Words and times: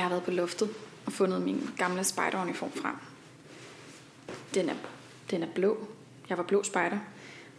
Jeg 0.00 0.04
har 0.04 0.10
været 0.10 0.24
på 0.24 0.30
loftet 0.30 0.70
og 1.06 1.12
fundet 1.12 1.42
min 1.42 1.70
gamle 1.76 2.04
spejderuniform 2.04 2.72
frem. 2.72 2.94
Den 4.54 4.68
er, 4.68 4.74
den 5.30 5.42
er 5.42 5.46
blå. 5.54 5.88
Jeg 6.28 6.38
var 6.38 6.44
blå 6.44 6.62
spejder. 6.62 6.98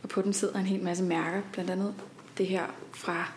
Og 0.04 0.10
på 0.10 0.22
den 0.22 0.34
sidder 0.34 0.60
en 0.60 0.66
hel 0.66 0.84
masse 0.84 1.04
mærker. 1.04 1.42
Blandt 1.52 1.72
andet 1.72 1.96
det 2.38 2.48
her 2.48 2.66
fra 2.94 3.32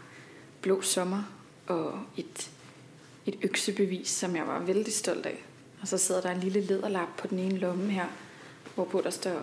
Blå 0.63 0.83
Sommer 0.83 1.23
og 1.67 2.01
et, 2.17 2.51
et 3.27 3.39
øksebevis, 3.43 4.09
som 4.09 4.37
jeg 4.37 4.47
var 4.47 4.59
vældig 4.59 4.93
stolt 4.93 5.27
af. 5.27 5.45
Og 5.81 5.89
så 5.89 5.99
sidder 5.99 6.21
der 6.21 6.31
en 6.31 6.41
lille 6.41 6.61
lederlap 6.61 7.09
på 7.19 7.27
den 7.27 7.39
ene 7.39 7.59
lomme 7.59 7.91
her, 7.91 8.07
hvorpå 8.75 9.01
der 9.01 9.11
står 9.11 9.43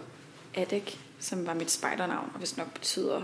Adek, 0.56 1.00
som 1.20 1.46
var 1.46 1.54
mit 1.54 1.72
spejdernavn, 1.72 2.30
og 2.34 2.38
hvis 2.38 2.58
nok 2.58 2.74
betyder 2.74 3.22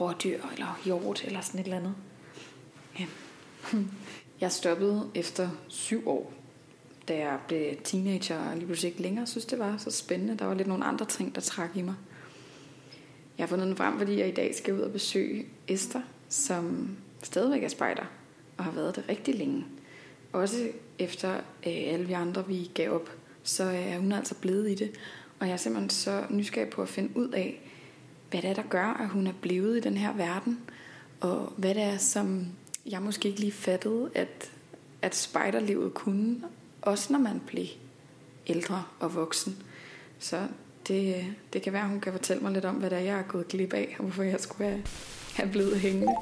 rådyr 0.00 0.40
eller 0.52 0.80
hjort 0.84 1.24
eller 1.24 1.40
sådan 1.40 1.60
et 1.60 1.64
eller 1.64 1.76
andet. 1.76 1.94
Ja. 2.98 3.06
Jeg 4.40 4.52
stoppede 4.52 5.10
efter 5.14 5.48
syv 5.68 6.08
år, 6.08 6.32
da 7.08 7.18
jeg 7.18 7.38
blev 7.48 7.76
teenager 7.84 8.50
og 8.50 8.56
lige 8.56 8.66
pludselig 8.66 8.90
ikke 8.90 9.02
længere 9.02 9.26
synes, 9.26 9.44
det 9.44 9.58
var 9.58 9.76
så 9.76 9.90
spændende. 9.90 10.38
Der 10.38 10.44
var 10.44 10.54
lidt 10.54 10.68
nogle 10.68 10.84
andre 10.84 11.06
ting, 11.06 11.34
der 11.34 11.40
trak 11.40 11.76
i 11.76 11.82
mig. 11.82 11.94
Jeg 13.38 13.44
har 13.44 13.48
fundet 13.48 13.66
den 13.68 13.76
frem, 13.76 13.98
fordi 13.98 14.18
jeg 14.18 14.28
i 14.28 14.32
dag 14.32 14.54
skal 14.54 14.74
ud 14.74 14.80
og 14.80 14.92
besøge 14.92 15.46
Esther, 15.68 16.00
som 16.28 16.96
stadigvæk 17.22 17.62
er 17.62 17.68
spejder 17.68 18.04
og 18.56 18.64
har 18.64 18.72
været 18.72 18.96
det 18.96 19.04
rigtig 19.08 19.34
længe. 19.34 19.64
Også 20.32 20.68
efter 20.98 21.34
øh, 21.36 21.42
alle 21.64 22.06
vi 22.06 22.12
andre, 22.12 22.46
vi 22.46 22.70
gav 22.74 22.94
op, 22.94 23.10
så 23.42 23.64
øh, 23.64 23.92
er 23.92 23.98
hun 23.98 24.12
altså 24.12 24.34
blevet 24.34 24.70
i 24.70 24.74
det. 24.74 24.90
Og 25.40 25.46
jeg 25.46 25.52
er 25.52 25.56
simpelthen 25.56 25.90
så 25.90 26.24
nysgerrig 26.30 26.70
på 26.70 26.82
at 26.82 26.88
finde 26.88 27.16
ud 27.16 27.28
af, 27.28 27.70
hvad 28.30 28.42
det 28.42 28.50
er, 28.50 28.54
der 28.54 28.62
gør, 28.62 28.86
at 28.86 29.08
hun 29.08 29.26
er 29.26 29.32
blevet 29.40 29.76
i 29.76 29.80
den 29.80 29.96
her 29.96 30.12
verden. 30.12 30.60
Og 31.20 31.52
hvad 31.56 31.74
det 31.74 31.82
er, 31.82 31.96
som 31.96 32.46
jeg 32.86 33.02
måske 33.02 33.28
ikke 33.28 33.40
lige 33.40 33.52
fattede, 33.52 34.10
at, 34.14 34.50
at 35.02 35.14
spejderlivet 35.14 35.94
kunne, 35.94 36.42
også 36.82 37.12
når 37.12 37.20
man 37.20 37.42
blev 37.46 37.66
ældre 38.46 38.84
og 39.00 39.14
voksen. 39.14 39.62
Så 40.18 40.48
det, 40.88 41.24
det 41.52 41.62
kan 41.62 41.72
være, 41.72 41.88
hun 41.88 42.00
kan 42.00 42.12
fortælle 42.12 42.42
mig 42.42 42.52
lidt 42.52 42.64
om, 42.64 42.74
hvad 42.74 42.90
det 42.90 42.98
er, 42.98 43.02
jeg 43.02 43.18
er 43.18 43.22
gået 43.22 43.48
glip 43.48 43.72
af, 43.72 43.94
og 43.98 44.04
hvorfor 44.04 44.22
jeg 44.22 44.40
skulle 44.40 44.70
have, 44.70 44.84
have 45.34 45.50
blevet 45.50 45.80
hængende. 45.80 46.14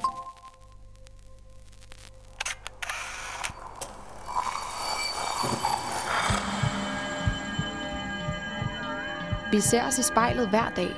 Vi 9.53 9.61
ser 9.61 9.87
os 9.87 9.99
i 9.99 10.03
spejlet 10.03 10.49
hver 10.49 10.73
dag. 10.77 10.91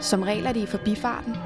Som 0.00 0.22
regel 0.22 0.46
er 0.46 0.52
det 0.52 0.60
i 0.60 0.66
forbifarten. 0.66 1.45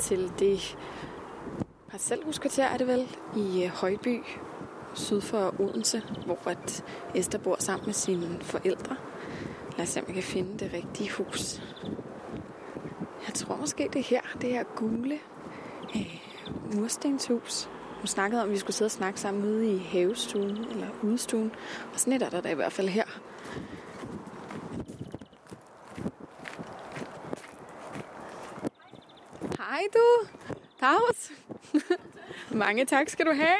Til 0.00 0.32
det 0.38 0.76
parcelhuskvarter, 1.90 2.64
er 2.64 2.76
det 2.76 2.86
vel, 2.86 3.16
i 3.36 3.64
øh, 3.64 3.70
Højby, 3.70 4.22
syd 4.94 5.20
for 5.20 5.54
Odense, 5.60 6.02
hvor 6.26 6.38
at 6.48 6.84
Esther 7.14 7.38
bor 7.38 7.56
sammen 7.58 7.86
med 7.86 7.94
sine 7.94 8.38
forældre. 8.40 8.96
Lad 9.76 9.82
os 9.82 9.88
se, 9.88 10.00
om 10.00 10.06
jeg 10.06 10.14
kan 10.14 10.22
finde 10.22 10.58
det 10.58 10.72
rigtige 10.72 11.10
hus. 11.10 11.62
Jeg 13.26 13.34
tror 13.34 13.56
måske, 13.56 13.88
det 13.92 14.02
her, 14.02 14.20
det 14.40 14.50
her 14.50 14.64
gule 14.76 15.18
øh, 15.96 16.20
murstenshus. 16.74 17.68
Hun 17.98 18.06
snakkede 18.06 18.42
om, 18.42 18.48
at 18.48 18.52
vi 18.52 18.58
skulle 18.58 18.76
sidde 18.76 18.86
og 18.86 18.92
snakke 18.92 19.20
sammen 19.20 19.44
ude 19.44 19.74
i 19.74 19.78
havestuen, 19.78 20.64
eller 20.70 20.86
udestuen. 21.02 21.52
Og 21.94 22.00
sådan 22.00 22.12
et 22.12 22.22
er 22.22 22.30
der 22.30 22.40
da 22.40 22.48
i 22.48 22.54
hvert 22.54 22.72
fald 22.72 22.88
her. 22.88 23.04
Hej 29.58 29.79
du. 29.94 30.26
Dags. 30.80 31.32
Mange 32.50 32.84
tak 32.84 33.08
skal 33.08 33.26
du 33.26 33.32
have. 33.32 33.58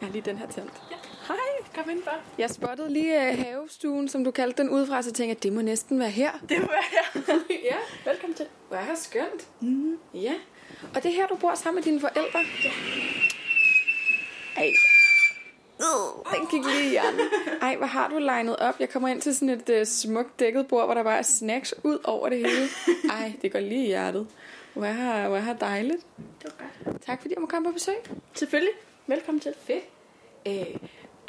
Jeg 0.00 0.06
har 0.06 0.10
lige 0.12 0.22
den 0.22 0.38
her 0.38 0.46
tændt. 0.46 0.72
Ja. 0.90 0.96
Hej. 1.28 1.36
Kom 1.74 1.90
ind 1.90 2.02
for. 2.02 2.12
Jeg 2.38 2.50
spottede 2.50 2.92
lige 2.92 3.16
uh, 3.32 3.38
havestuen, 3.38 4.08
som 4.08 4.24
du 4.24 4.30
kaldte 4.30 4.62
den 4.62 4.70
udefra, 4.70 5.02
så 5.02 5.12
tænkte 5.12 5.28
jeg, 5.28 5.42
det 5.42 5.52
må 5.52 5.60
næsten 5.62 5.98
være 5.98 6.10
her. 6.10 6.32
Det 6.48 6.60
må 6.60 6.66
være 6.66 6.84
her. 6.90 7.32
ja. 7.70 8.10
Velkommen 8.10 8.36
til. 8.36 8.46
Hvor 8.68 8.76
er 8.76 8.84
her 8.84 8.94
skønt. 8.94 9.48
Mm. 9.60 9.98
Ja. 10.14 10.34
Og 10.94 11.02
det 11.02 11.10
er 11.10 11.14
her, 11.14 11.26
du 11.26 11.36
bor 11.36 11.54
sammen 11.54 11.78
med 11.78 11.82
dine 11.82 12.00
forældre? 12.00 12.38
Ja. 12.64 12.70
Ej. 14.56 14.70
Uh, 15.78 16.32
den 16.34 16.46
gik 16.50 16.64
lige 16.64 16.86
i 16.86 16.90
hjernen. 16.90 17.20
Ej, 17.62 17.76
hvor 17.76 17.86
har 17.86 18.08
du 18.08 18.18
legnet 18.18 18.56
op? 18.56 18.80
Jeg 18.80 18.88
kommer 18.90 19.08
ind 19.08 19.20
til 19.20 19.34
sådan 19.34 19.48
et 19.48 19.80
uh, 19.80 19.86
smukt 19.86 20.40
dækket 20.40 20.68
bord, 20.68 20.84
hvor 20.84 20.94
der 20.94 21.02
bare 21.02 21.18
er 21.18 21.22
snacks 21.22 21.74
ud 21.84 21.98
over 22.04 22.28
det 22.28 22.38
hele. 22.38 22.68
Ej, 23.10 23.32
det 23.42 23.52
går 23.52 23.60
lige 23.60 23.84
i 23.84 23.86
hjertet. 23.86 24.26
Er 24.76 24.82
er 24.82 25.40
her 25.40 25.54
dejligt. 25.56 26.06
Det 26.42 26.52
var 26.58 26.64
godt. 26.84 27.02
Tak 27.02 27.20
fordi 27.20 27.34
jeg 27.34 27.40
må 27.40 27.46
komme 27.46 27.68
på 27.68 27.72
besøg. 27.72 27.94
Selvfølgelig. 28.34 28.72
Velkommen 29.06 29.40
til. 29.40 29.54
Fedt. 29.62 29.84
Øh, 30.46 30.76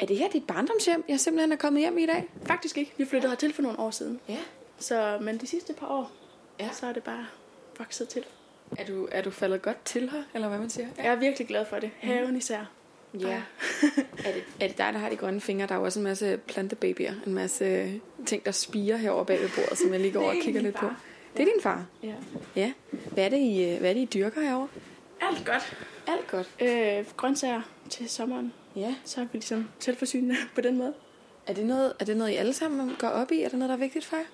er 0.00 0.06
det 0.06 0.16
her 0.18 0.28
dit 0.28 0.46
barndomshjem, 0.46 1.04
jeg 1.08 1.20
simpelthen 1.20 1.52
er 1.52 1.56
kommet 1.56 1.80
hjem 1.82 1.98
i 1.98 2.02
i 2.02 2.06
dag? 2.06 2.28
Faktisk 2.46 2.78
ikke. 2.78 2.92
Vi 2.96 3.04
flyttede 3.04 3.30
hertil 3.30 3.52
for 3.52 3.62
nogle 3.62 3.78
år 3.78 3.90
siden. 3.90 4.20
Ja. 4.28 4.38
Så, 4.78 5.18
men 5.22 5.38
de 5.38 5.46
sidste 5.46 5.72
par 5.72 5.86
år, 5.88 6.10
Ja. 6.60 6.68
så 6.72 6.86
er 6.86 6.92
det 6.92 7.02
bare 7.02 7.26
vokset 7.78 8.08
til. 8.08 8.24
Er 8.78 8.84
du, 8.84 9.08
er 9.12 9.22
du 9.22 9.30
faldet 9.30 9.62
godt 9.62 9.84
til 9.84 10.10
her, 10.10 10.22
eller 10.34 10.48
hvad 10.48 10.58
man 10.58 10.70
siger? 10.70 10.88
Jeg 10.98 11.06
er 11.06 11.16
virkelig 11.16 11.48
glad 11.48 11.64
for 11.66 11.78
det. 11.78 11.90
Haven 12.00 12.36
især. 12.36 12.70
Ja. 13.20 13.42
er, 14.26 14.32
det, 14.32 14.44
er 14.60 14.68
det 14.68 14.78
dig, 14.78 14.92
der 14.92 14.98
har 14.98 15.08
de 15.10 15.16
grønne 15.16 15.40
fingre? 15.40 15.66
Der 15.66 15.74
er 15.74 15.78
jo 15.78 15.84
også 15.84 15.98
en 16.00 16.04
masse 16.04 16.36
plantebabyer. 16.46 17.12
En 17.26 17.34
masse 17.34 17.92
ting, 18.26 18.44
der 18.44 18.50
spiger 18.50 18.96
herovre 18.96 19.26
bag 19.26 19.40
ved 19.40 19.48
bordet, 19.56 19.78
som 19.78 19.92
jeg 19.92 20.00
lige 20.00 20.12
går 20.12 20.20
over 20.20 20.30
og 20.30 20.36
er 20.36 20.42
kigger 20.42 20.60
lidt 20.60 20.74
på. 20.76 20.86
Det 21.36 21.40
er 21.40 21.44
din 21.44 21.62
far? 21.62 21.86
Ja. 22.02 22.14
Ja. 22.56 22.72
Hvad 23.12 23.24
er 23.24 23.28
det, 23.28 23.38
I, 23.38 23.64
øh, 23.64 23.78
hvad 23.80 23.90
er 23.90 23.94
det, 23.94 24.00
I 24.00 24.04
dyrker 24.04 24.40
herovre? 24.40 24.68
Alt 25.20 25.46
godt. 25.46 25.76
Alt 26.06 26.26
godt. 26.30 26.50
Øh, 26.60 27.04
grøntsager 27.16 27.62
til 27.90 28.08
sommeren. 28.08 28.52
Ja. 28.76 28.94
Så 29.04 29.20
er 29.20 29.24
vi 29.24 29.30
ligesom 29.32 29.68
selvforsynende 29.78 30.36
på 30.54 30.60
den 30.60 30.78
måde. 30.78 30.94
Er 31.46 31.52
det, 31.54 31.66
noget, 31.66 31.92
er 32.00 32.04
det 32.04 32.16
noget, 32.16 32.30
I 32.30 32.34
alle 32.34 32.52
sammen 32.52 32.96
går 32.98 33.08
op 33.08 33.32
i? 33.32 33.40
Er 33.42 33.48
det 33.48 33.58
noget, 33.58 33.68
der 33.68 33.74
er 33.74 33.80
vigtigt 33.80 34.04
for 34.04 34.16
jer? 34.16 34.24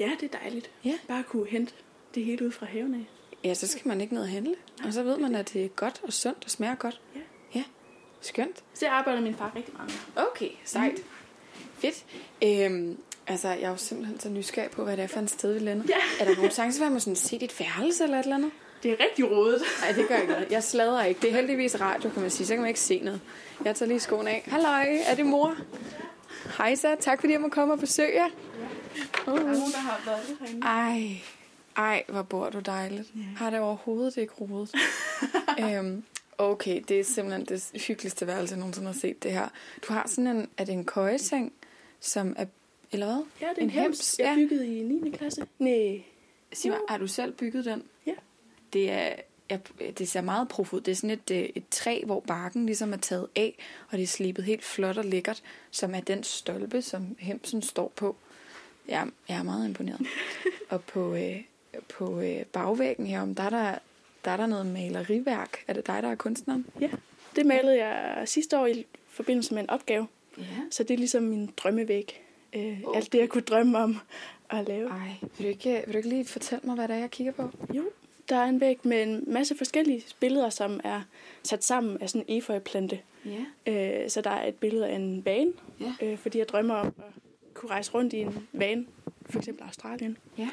Ja, 0.00 0.10
det 0.20 0.34
er 0.34 0.38
dejligt. 0.38 0.70
Ja. 0.84 0.94
Bare 1.08 1.18
at 1.18 1.26
kunne 1.26 1.46
hente 1.46 1.72
det 2.14 2.24
hele 2.24 2.46
ud 2.46 2.50
fra 2.50 2.66
haven 2.66 2.94
af. 2.94 3.06
Ja, 3.44 3.54
så 3.54 3.66
skal 3.66 3.88
man 3.88 4.00
ikke 4.00 4.14
noget 4.14 4.26
at 4.26 4.32
handle. 4.32 4.54
Og 4.84 4.92
så 4.92 5.02
ved 5.02 5.18
man, 5.18 5.34
at 5.34 5.52
det 5.52 5.64
er 5.64 5.68
godt 5.68 6.00
og 6.02 6.12
sundt 6.12 6.44
og 6.44 6.50
smager 6.50 6.74
godt. 6.74 7.00
Ja. 7.14 7.20
Ja. 7.54 7.64
Skønt. 8.20 8.56
Så 8.56 8.80
det 8.80 8.86
arbejder 8.86 9.20
min 9.20 9.34
far 9.34 9.52
rigtig 9.56 9.74
meget 9.74 9.86
med. 10.14 10.24
Okay, 10.30 10.50
sejt. 10.64 10.92
Mm. 10.94 11.04
Fedt. 11.78 12.04
Øhm, 12.44 12.98
altså, 13.26 13.48
jeg 13.48 13.62
er 13.62 13.70
jo 13.70 13.76
simpelthen 13.76 14.20
så 14.20 14.28
nysgerrig 14.28 14.70
på, 14.70 14.84
hvad 14.84 14.96
det 14.96 15.02
er 15.02 15.08
for 15.08 15.20
et 15.20 15.30
sted, 15.30 15.52
vi 15.52 15.58
lander. 15.58 15.84
Ja. 15.88 16.24
Er 16.24 16.28
der 16.28 16.36
nogen 16.36 16.50
chance 16.50 16.78
for, 16.78 16.86
at 16.86 16.92
man 16.92 17.00
sådan 17.00 17.16
se 17.16 17.38
dit 17.38 17.60
værelse 17.60 18.04
eller 18.04 18.18
et 18.18 18.22
eller 18.22 18.36
andet? 18.36 18.50
Det 18.82 18.90
er 18.90 18.96
rigtig 19.04 19.30
rodet. 19.30 19.62
Nej, 19.80 19.92
det 19.92 20.08
gør 20.08 20.16
ikke 20.16 20.32
noget. 20.32 20.46
Jeg 20.50 20.64
sladrer 20.64 21.04
ikke. 21.04 21.20
Det 21.20 21.30
er 21.30 21.34
heldigvis 21.34 21.80
radio, 21.80 22.10
kan 22.10 22.22
man 22.22 22.30
sige. 22.30 22.46
Så 22.46 22.52
kan 22.54 22.60
man 22.60 22.68
ikke 22.68 22.80
se 22.80 23.00
noget. 23.00 23.20
Jeg 23.64 23.76
tager 23.76 23.88
lige 23.88 24.00
skoene 24.00 24.30
af. 24.30 24.44
Halløj, 24.46 24.98
er 25.06 25.14
det 25.14 25.26
mor? 25.26 25.56
Hej 26.58 26.74
så, 26.74 26.96
tak 27.00 27.20
fordi 27.20 27.32
jeg 27.32 27.40
må 27.40 27.48
komme 27.48 27.74
og 27.74 27.80
besøge 27.80 28.14
jer. 28.14 28.28
Der 29.26 29.32
er 29.32 29.36
nogen, 29.36 29.72
der 29.72 29.78
har 29.78 30.00
været 30.06 30.36
herinde. 30.40 30.66
Ej, 30.66 31.20
ej, 31.76 32.04
hvor 32.08 32.22
bor 32.22 32.50
du 32.50 32.58
dejligt. 32.60 33.08
Har 33.36 33.50
det 33.50 33.60
overhovedet 33.60 34.16
ikke 34.16 34.32
rodet? 34.40 34.74
øhm, 35.62 36.04
okay, 36.38 36.82
det 36.88 37.00
er 37.00 37.04
simpelthen 37.04 37.44
det 37.44 37.82
hyggeligste 37.86 38.26
værelse, 38.26 38.52
jeg 38.52 38.58
nogensinde 38.58 38.86
har 38.86 38.94
set 39.00 39.22
det 39.22 39.32
her. 39.32 39.48
Du 39.88 39.92
har 39.92 40.06
sådan 40.08 40.26
en, 40.26 40.48
er 40.58 40.64
det 40.64 40.72
en 40.72 40.84
køjeseng, 40.84 41.52
som 42.00 42.34
er, 42.38 42.46
eller 42.92 43.06
hvad? 43.06 43.24
Ja, 43.40 43.48
det 43.48 43.58
er 43.58 43.62
en, 43.62 43.70
hems, 43.70 44.18
jeg 44.18 44.26
ja. 44.26 44.34
byggede 44.34 44.78
i 44.78 44.82
9. 44.82 45.10
klasse. 45.10 45.46
Nej. 45.58 46.02
Sig 46.52 46.70
mig, 46.70 46.80
har 46.88 46.98
du 46.98 47.06
selv 47.06 47.32
bygget 47.32 47.64
den? 47.64 47.82
Ja. 48.06 48.12
Det, 48.72 48.90
er, 48.90 49.14
jeg, 49.50 49.60
det 49.98 50.08
ser 50.08 50.20
meget 50.20 50.48
prof 50.48 50.72
ud. 50.72 50.80
Det 50.80 50.92
er 50.92 50.96
sådan 50.96 51.10
et, 51.10 51.30
øh, 51.30 51.48
et 51.54 51.64
træ, 51.70 52.02
hvor 52.04 52.20
barken 52.20 52.66
ligesom 52.66 52.92
er 52.92 52.96
taget 52.96 53.28
af, 53.36 53.58
og 53.90 53.98
det 53.98 54.02
er 54.02 54.06
slibet 54.06 54.44
helt 54.44 54.64
flot 54.64 54.98
og 54.98 55.04
lækkert, 55.04 55.42
som 55.70 55.94
er 55.94 56.00
den 56.00 56.22
stolpe, 56.22 56.82
som 56.82 57.16
hemsen 57.18 57.62
står 57.62 57.92
på. 57.96 58.16
Jeg, 58.88 59.08
jeg 59.28 59.38
er 59.38 59.42
meget 59.42 59.68
imponeret. 59.68 60.00
og 60.70 60.84
på, 60.84 61.14
øh, 61.14 61.42
på 61.88 62.20
øh, 62.20 62.44
bagvæggen 62.44 63.06
herom, 63.06 63.34
der 63.34 63.42
er 63.42 63.50
der, 63.50 63.78
der 64.24 64.30
er 64.30 64.36
der 64.36 64.46
noget 64.46 64.66
maleriværk. 64.66 65.64
Er 65.68 65.72
det 65.72 65.86
dig, 65.86 66.02
der 66.02 66.08
er 66.08 66.14
kunstneren? 66.14 66.66
Ja, 66.80 66.90
det 67.36 67.46
malede 67.46 67.84
jeg 67.84 68.22
sidste 68.28 68.58
år 68.58 68.66
i 68.66 68.86
forbindelse 69.08 69.54
med 69.54 69.62
en 69.62 69.70
opgave. 69.70 70.06
Ja. 70.38 70.44
Så 70.70 70.82
det 70.82 70.94
er 70.94 70.98
ligesom 70.98 71.22
min 71.22 71.52
drømmevæg. 71.56 72.25
Øh, 72.52 72.80
Okay. 72.84 72.96
Alt 72.96 73.12
det, 73.12 73.18
jeg 73.18 73.28
kunne 73.28 73.42
drømme 73.42 73.78
om 73.78 73.96
at 74.50 74.68
lave. 74.68 74.88
Ej, 74.90 75.08
vil 75.22 75.44
du, 75.46 75.48
ikke, 75.48 75.82
vil 75.86 75.92
du 75.92 75.96
ikke 75.98 76.08
lige 76.08 76.24
fortælle 76.24 76.66
mig, 76.66 76.74
hvad 76.74 76.88
det 76.88 76.94
er, 76.96 77.00
jeg 77.00 77.10
kigger 77.10 77.32
på? 77.32 77.50
Jo, 77.74 77.84
der 78.28 78.36
er 78.36 78.44
en 78.44 78.60
væg 78.60 78.78
med 78.82 79.02
en 79.02 79.24
masse 79.26 79.56
forskellige 79.56 80.04
billeder, 80.20 80.50
som 80.50 80.80
er 80.84 81.02
sat 81.42 81.64
sammen 81.64 81.98
af 82.02 82.10
sådan 82.10 82.24
en 82.28 82.38
efeuplante. 82.38 83.00
Ja. 83.66 83.72
Øh, 84.04 84.10
så 84.10 84.20
der 84.20 84.30
er 84.30 84.48
et 84.48 84.54
billede 84.54 84.88
af 84.88 84.94
en 84.96 85.24
vane, 85.24 85.52
Ja. 85.80 85.92
øh, 86.02 86.18
fordi 86.18 86.38
jeg 86.38 86.48
drømmer 86.48 86.74
om 86.74 86.86
at 86.86 87.04
kunne 87.54 87.70
rejse 87.70 87.92
rundt 87.94 88.12
i 88.12 88.16
en 88.18 88.48
vane, 88.52 88.86
for 89.30 89.38
eksempel 89.38 89.64
Australien. 89.64 90.18
Ja. 90.38 90.48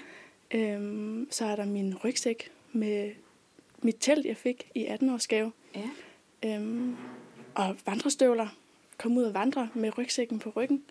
Øhm, 0.51 1.27
så 1.31 1.45
er 1.45 1.55
der 1.55 1.65
min 1.65 1.95
rygsæk 2.03 2.51
med 2.71 3.11
mit 3.81 3.95
telt, 3.99 4.25
jeg 4.25 4.37
fik 4.37 4.67
i 4.75 4.85
18-årsgave. 4.85 5.51
Ja. 5.75 5.89
Øhm, 6.55 6.95
og 7.55 7.75
vandrestøvler. 7.85 8.47
Kom 8.97 9.17
ud 9.17 9.23
og 9.23 9.33
vandre 9.33 9.69
med 9.73 9.97
rygsækken 9.97 10.39
på 10.39 10.49
ryggen. 10.55 10.83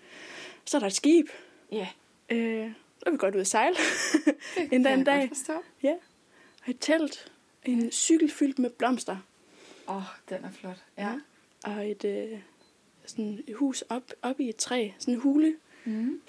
Så 0.65 0.77
er 0.77 0.79
der 0.79 0.87
et 0.87 0.93
skib. 0.95 1.27
Ja. 1.73 1.89
Øh, 2.31 2.71
så 2.99 3.05
er 3.07 3.11
vi 3.11 3.17
godt 3.17 3.35
ud 3.35 3.41
at 3.41 3.47
sejle 3.47 3.77
en 4.73 4.83
Kan 4.85 5.05
dag. 5.05 5.21
godt 5.21 5.29
forstå. 5.39 5.53
Ja. 5.83 5.95
Og 6.65 6.71
et 6.71 6.77
telt. 6.81 7.33
En 7.65 7.91
cykel 7.93 8.31
fyldt 8.31 8.59
med 8.59 8.71
blomster. 8.71 9.17
Åh, 9.89 9.97
oh, 9.97 10.03
den 10.29 10.45
er 10.45 10.51
flot. 10.51 10.77
Ja. 10.99 11.13
Og 11.65 11.91
et, 11.91 12.05
øh, 12.05 12.39
sådan 13.07 13.45
et 13.47 13.55
hus 13.57 13.83
op, 13.89 14.03
op 14.23 14.41
i 14.41 14.49
et 14.49 14.57
træ. 14.57 14.91
Sådan 14.99 15.15
en 15.15 15.21
hule. 15.21 15.55
Mm. 15.85 16.21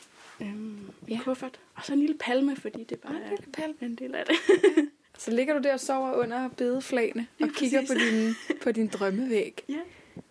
Øhm, 0.42 0.80
Ja. 1.10 1.14
en 1.14 1.20
kuffert. 1.20 1.60
Og 1.76 1.86
så 1.86 1.94
en 1.94 2.00
lille 2.00 2.16
palme, 2.20 2.56
fordi 2.56 2.84
det 2.84 3.00
bare 3.00 3.16
Ah, 3.16 3.22
en 3.22 3.30
lille 3.30 3.52
palme. 3.54 3.76
er 3.82 3.86
en 3.86 3.96
del 3.96 4.16
af 4.16 4.26
det. 4.26 4.36
Så 5.18 5.32
ligger 5.32 5.54
du 5.58 5.64
der 5.64 5.74
og 5.74 5.80
sover 5.80 6.14
under 6.14 6.48
bedeflagene 6.48 7.28
og 7.40 7.46
Lige 7.46 7.54
kigger 7.56 7.82
på 7.82 7.88
præcis. 7.88 8.12
din, 8.48 8.58
på 8.62 8.72
din 8.72 8.88
drømmevæg. 8.88 9.64
ja. 9.70 9.80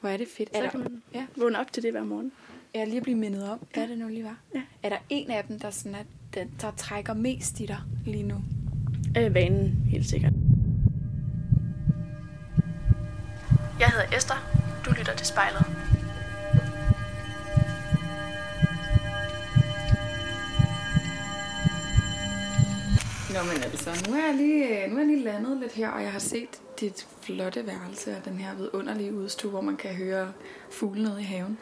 Hvor 0.01 0.09
er 0.11 0.17
det 0.17 0.29
fedt. 0.29 0.49
Så 0.57 0.63
Er 0.63 0.71
kan 0.71 0.81
der, 0.83 0.89
man 0.89 1.03
ja. 1.15 1.27
vågne 1.37 1.59
op 1.59 1.73
til 1.73 1.83
det 1.83 1.91
hver 1.93 2.05
morgen. 2.05 2.33
Jeg 2.75 2.81
er 2.81 2.85
lige 2.85 3.01
blive 3.01 3.19
mindet 3.19 3.51
om, 3.51 3.67
hvad 3.75 3.89
det 3.89 3.99
nu 3.99 4.09
lige 4.09 4.25
var. 4.25 4.39
Ja. 4.55 4.63
Er 4.83 4.89
der 4.89 4.97
en 5.09 5.31
af 5.31 5.45
dem, 5.45 5.59
der, 5.59 5.71
sådan 5.71 5.95
er, 5.95 6.05
der, 6.35 6.45
der 6.61 6.71
trækker 6.77 7.15
mest 7.15 7.61
i 7.61 7.67
dig 7.67 7.79
lige 8.07 8.23
nu? 8.23 8.35
Øh, 9.19 9.35
vanen, 9.35 9.87
helt 9.91 10.07
sikkert. 10.07 10.33
Jeg 13.81 13.89
hedder 13.89 14.17
Esther. 14.17 14.37
Du 14.85 14.91
lytter 14.99 15.17
til 15.17 15.27
spejlet. 15.27 15.67
Nå, 23.35 23.39
men 23.53 23.63
altså, 23.63 23.91
nu 24.09 24.17
er, 24.17 24.27
jeg 24.27 24.35
lige, 24.37 24.89
nu 24.89 24.95
er 24.95 24.99
jeg 24.99 25.07
lige 25.07 25.25
landet 25.25 25.57
lidt 25.61 25.73
her, 25.73 25.89
og 25.89 26.03
jeg 26.03 26.13
har 26.13 26.19
set 26.19 26.61
dit 26.81 27.07
flotte 27.21 27.67
værelse 27.67 28.17
og 28.17 28.25
den 28.25 28.39
her 28.39 28.55
vidunderlige 28.55 29.15
udstue, 29.15 29.51
hvor 29.51 29.61
man 29.61 29.77
kan 29.77 29.95
høre 29.95 30.33
fugle 30.71 31.03
nede 31.03 31.21
i 31.21 31.25
haven. 31.25 31.59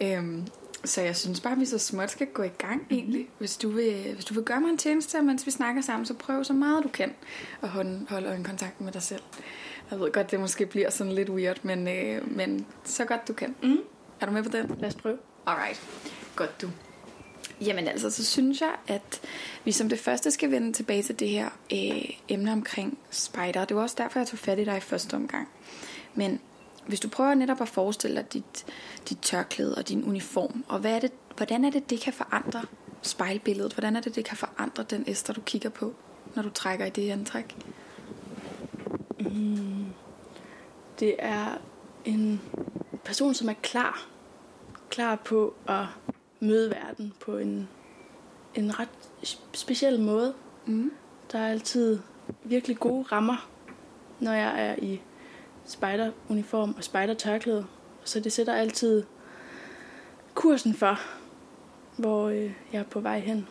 Øhm, 0.00 0.46
så 0.84 1.00
jeg 1.00 1.16
synes 1.16 1.40
bare, 1.40 1.52
at 1.52 1.60
vi 1.60 1.64
så 1.64 1.78
småt 1.78 2.10
skal 2.10 2.26
gå 2.26 2.42
i 2.42 2.48
gang 2.48 2.76
mm-hmm. 2.76 2.96
egentlig. 2.96 3.28
Hvis 3.38 3.56
du, 3.56 3.68
vil, 3.68 4.12
hvis 4.14 4.24
du 4.24 4.34
vil 4.34 4.42
gøre 4.42 4.60
mig 4.60 4.70
en 4.70 4.78
tjeneste, 4.78 5.22
mens 5.22 5.46
vi 5.46 5.50
snakker 5.50 5.82
sammen, 5.82 6.06
så 6.06 6.14
prøv 6.14 6.44
så 6.44 6.52
meget 6.52 6.84
du 6.84 6.88
kan 6.88 7.14
at 7.62 7.68
holde, 7.68 8.06
holde 8.08 8.28
øjenkontakt 8.28 8.80
med 8.80 8.92
dig 8.92 9.02
selv. 9.02 9.22
Jeg 9.90 10.00
ved 10.00 10.12
godt, 10.12 10.30
det 10.30 10.40
måske 10.40 10.66
bliver 10.66 10.90
sådan 10.90 11.12
lidt 11.12 11.28
weird, 11.28 11.58
men, 11.62 11.88
øh, 11.88 12.36
men 12.36 12.66
så 12.84 13.04
godt 13.04 13.28
du 13.28 13.32
kan. 13.32 13.54
Mm. 13.62 13.78
Er 14.20 14.26
du 14.26 14.32
med 14.32 14.42
på 14.42 14.48
den? 14.48 14.76
Lad 14.78 14.88
os 14.88 14.94
prøve. 14.94 15.18
Alright. 15.46 15.82
Godt 16.36 16.62
du. 16.62 16.70
Jamen 17.60 17.88
altså, 17.88 18.10
så 18.10 18.24
synes 18.24 18.60
jeg, 18.60 18.74
at 18.88 19.20
vi 19.64 19.72
som 19.72 19.88
det 19.88 19.98
første 19.98 20.30
skal 20.30 20.50
vende 20.50 20.72
tilbage 20.72 21.02
til 21.02 21.20
det 21.20 21.28
her 21.28 21.48
øh, 21.72 22.10
emne 22.28 22.52
omkring 22.52 22.98
spider. 23.10 23.64
Det 23.64 23.76
var 23.76 23.82
også 23.82 23.96
derfor, 23.98 24.18
jeg 24.20 24.26
tog 24.26 24.38
fat 24.38 24.58
i 24.58 24.64
dig 24.64 24.76
i 24.76 24.80
første 24.80 25.14
omgang. 25.14 25.48
Men 26.14 26.40
hvis 26.86 27.00
du 27.00 27.08
prøver 27.08 27.34
netop 27.34 27.60
at 27.60 27.68
forestille 27.68 28.16
dig 28.16 28.32
dit, 28.32 28.64
dit 29.08 29.18
tørklæde 29.22 29.74
og 29.74 29.88
din 29.88 30.04
uniform, 30.04 30.64
og 30.68 30.78
hvad 30.78 30.94
er 30.94 31.00
det, 31.00 31.12
hvordan 31.36 31.64
er 31.64 31.70
det, 31.70 31.90
det 31.90 32.00
kan 32.00 32.12
forandre 32.12 32.62
spejlbilledet? 33.02 33.72
Hvordan 33.72 33.96
er 33.96 34.00
det, 34.00 34.14
det 34.14 34.24
kan 34.24 34.36
forandre 34.36 34.82
den 34.82 35.04
Esther, 35.06 35.34
du 35.34 35.40
kigger 35.40 35.70
på, 35.70 35.94
når 36.34 36.42
du 36.42 36.50
trækker 36.50 36.86
i 36.86 36.90
det 36.90 37.10
antræk? 37.10 37.56
Det 41.00 41.14
er 41.18 41.58
en 42.04 42.40
person, 43.04 43.34
som 43.34 43.48
er 43.48 43.54
klar. 43.62 44.06
Klar 44.90 45.16
på 45.16 45.54
at 45.68 45.84
møde 46.40 46.70
verden 46.70 47.12
på 47.20 47.38
en, 47.38 47.68
en 48.54 48.78
ret 48.78 48.88
speciel 49.52 50.00
måde. 50.00 50.34
Mm. 50.66 50.92
Der 51.32 51.38
er 51.38 51.48
altid 51.48 51.98
virkelig 52.44 52.78
gode 52.78 53.02
rammer, 53.02 53.48
når 54.20 54.32
jeg 54.32 54.68
er 54.68 54.76
i 54.82 55.00
spejderuniform 55.66 56.74
og 56.78 56.84
spejdertørklæde. 56.84 57.66
Så 58.04 58.20
det 58.20 58.32
sætter 58.32 58.54
altid 58.54 59.04
kursen 60.34 60.74
for, 60.74 60.98
hvor 61.96 62.28
øh, 62.28 62.52
jeg 62.72 62.78
er 62.78 62.82
på 62.84 63.00
vej 63.00 63.18
hen. 63.20 63.48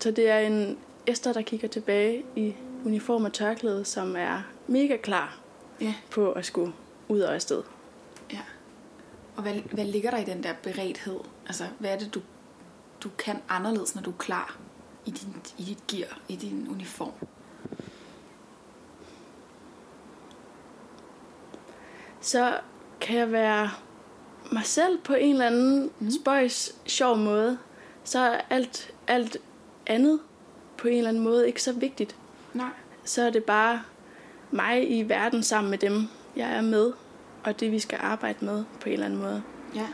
Så 0.00 0.10
det 0.10 0.28
er 0.30 0.38
en 0.38 0.78
Esther, 1.06 1.32
der 1.32 1.42
kigger 1.42 1.68
tilbage 1.68 2.24
i 2.36 2.54
uniform 2.84 3.24
og 3.24 3.32
tørklæde, 3.32 3.84
som 3.84 4.16
er 4.16 4.42
mega 4.66 4.96
klar 4.96 5.38
Ja. 5.80 5.94
på 6.10 6.32
at 6.32 6.44
skulle 6.46 6.72
ud 7.08 7.20
og 7.20 7.34
afsted. 7.34 7.62
Ja. 8.32 8.40
Og 9.36 9.42
hvad, 9.42 9.54
hvad 9.54 9.84
ligger 9.84 10.10
der 10.10 10.18
i 10.18 10.24
den 10.24 10.42
der 10.42 10.52
beredthed? 10.62 11.20
Altså, 11.46 11.64
hvad 11.78 11.90
er 11.90 11.98
det, 11.98 12.14
du, 12.14 12.20
du 13.04 13.08
kan 13.18 13.36
anderledes, 13.48 13.94
når 13.94 14.02
du 14.02 14.10
er 14.10 14.14
klar 14.18 14.58
i, 15.06 15.10
din, 15.10 15.36
i 15.58 15.62
dit 15.62 15.86
gear, 15.88 16.18
i 16.28 16.36
din 16.36 16.66
uniform? 16.70 17.12
Så 22.30 22.58
kan 23.00 23.18
jeg 23.18 23.32
være 23.32 23.70
mig 24.52 24.64
selv 24.64 24.98
på 24.98 25.14
en 25.14 25.32
eller 25.32 25.46
anden 25.46 25.90
mm. 26.00 26.10
spøjs, 26.10 26.74
sjov 26.86 27.16
måde. 27.16 27.58
Så 28.04 28.18
er 28.18 28.40
alt, 28.50 28.94
alt 29.06 29.36
andet 29.86 30.20
på 30.78 30.88
en 30.88 30.96
eller 30.96 31.08
anden 31.08 31.24
måde 31.24 31.46
ikke 31.46 31.62
så 31.62 31.72
vigtigt. 31.72 32.16
Nej. 32.54 32.70
Så 33.04 33.22
er 33.22 33.30
det 33.30 33.44
bare 33.44 33.82
mig 34.50 34.98
i 34.98 35.08
verden 35.08 35.42
sammen 35.42 35.70
med 35.70 35.78
dem, 35.78 36.08
jeg 36.36 36.56
er 36.56 36.60
med, 36.60 36.92
og 37.44 37.60
det 37.60 37.72
vi 37.72 37.78
skal 37.78 37.98
arbejde 38.02 38.44
med 38.44 38.64
på 38.80 38.88
en 38.88 38.92
eller 38.92 39.06
anden 39.06 39.20
måde. 39.20 39.42
Ja. 39.74 39.86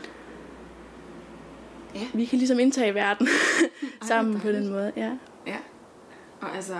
Ja. 1.95 2.07
Vi 2.13 2.25
kan 2.25 2.37
ligesom 2.37 2.59
indtage 2.59 2.93
verden 2.93 3.27
Ej, 3.27 3.69
sammen 4.07 4.39
på 4.39 4.47
dejligt. 4.47 4.63
den 4.63 4.71
måde. 4.71 4.91
Ja. 4.95 5.17
Ja. 5.47 5.57
Og 6.41 6.55
altså, 6.55 6.75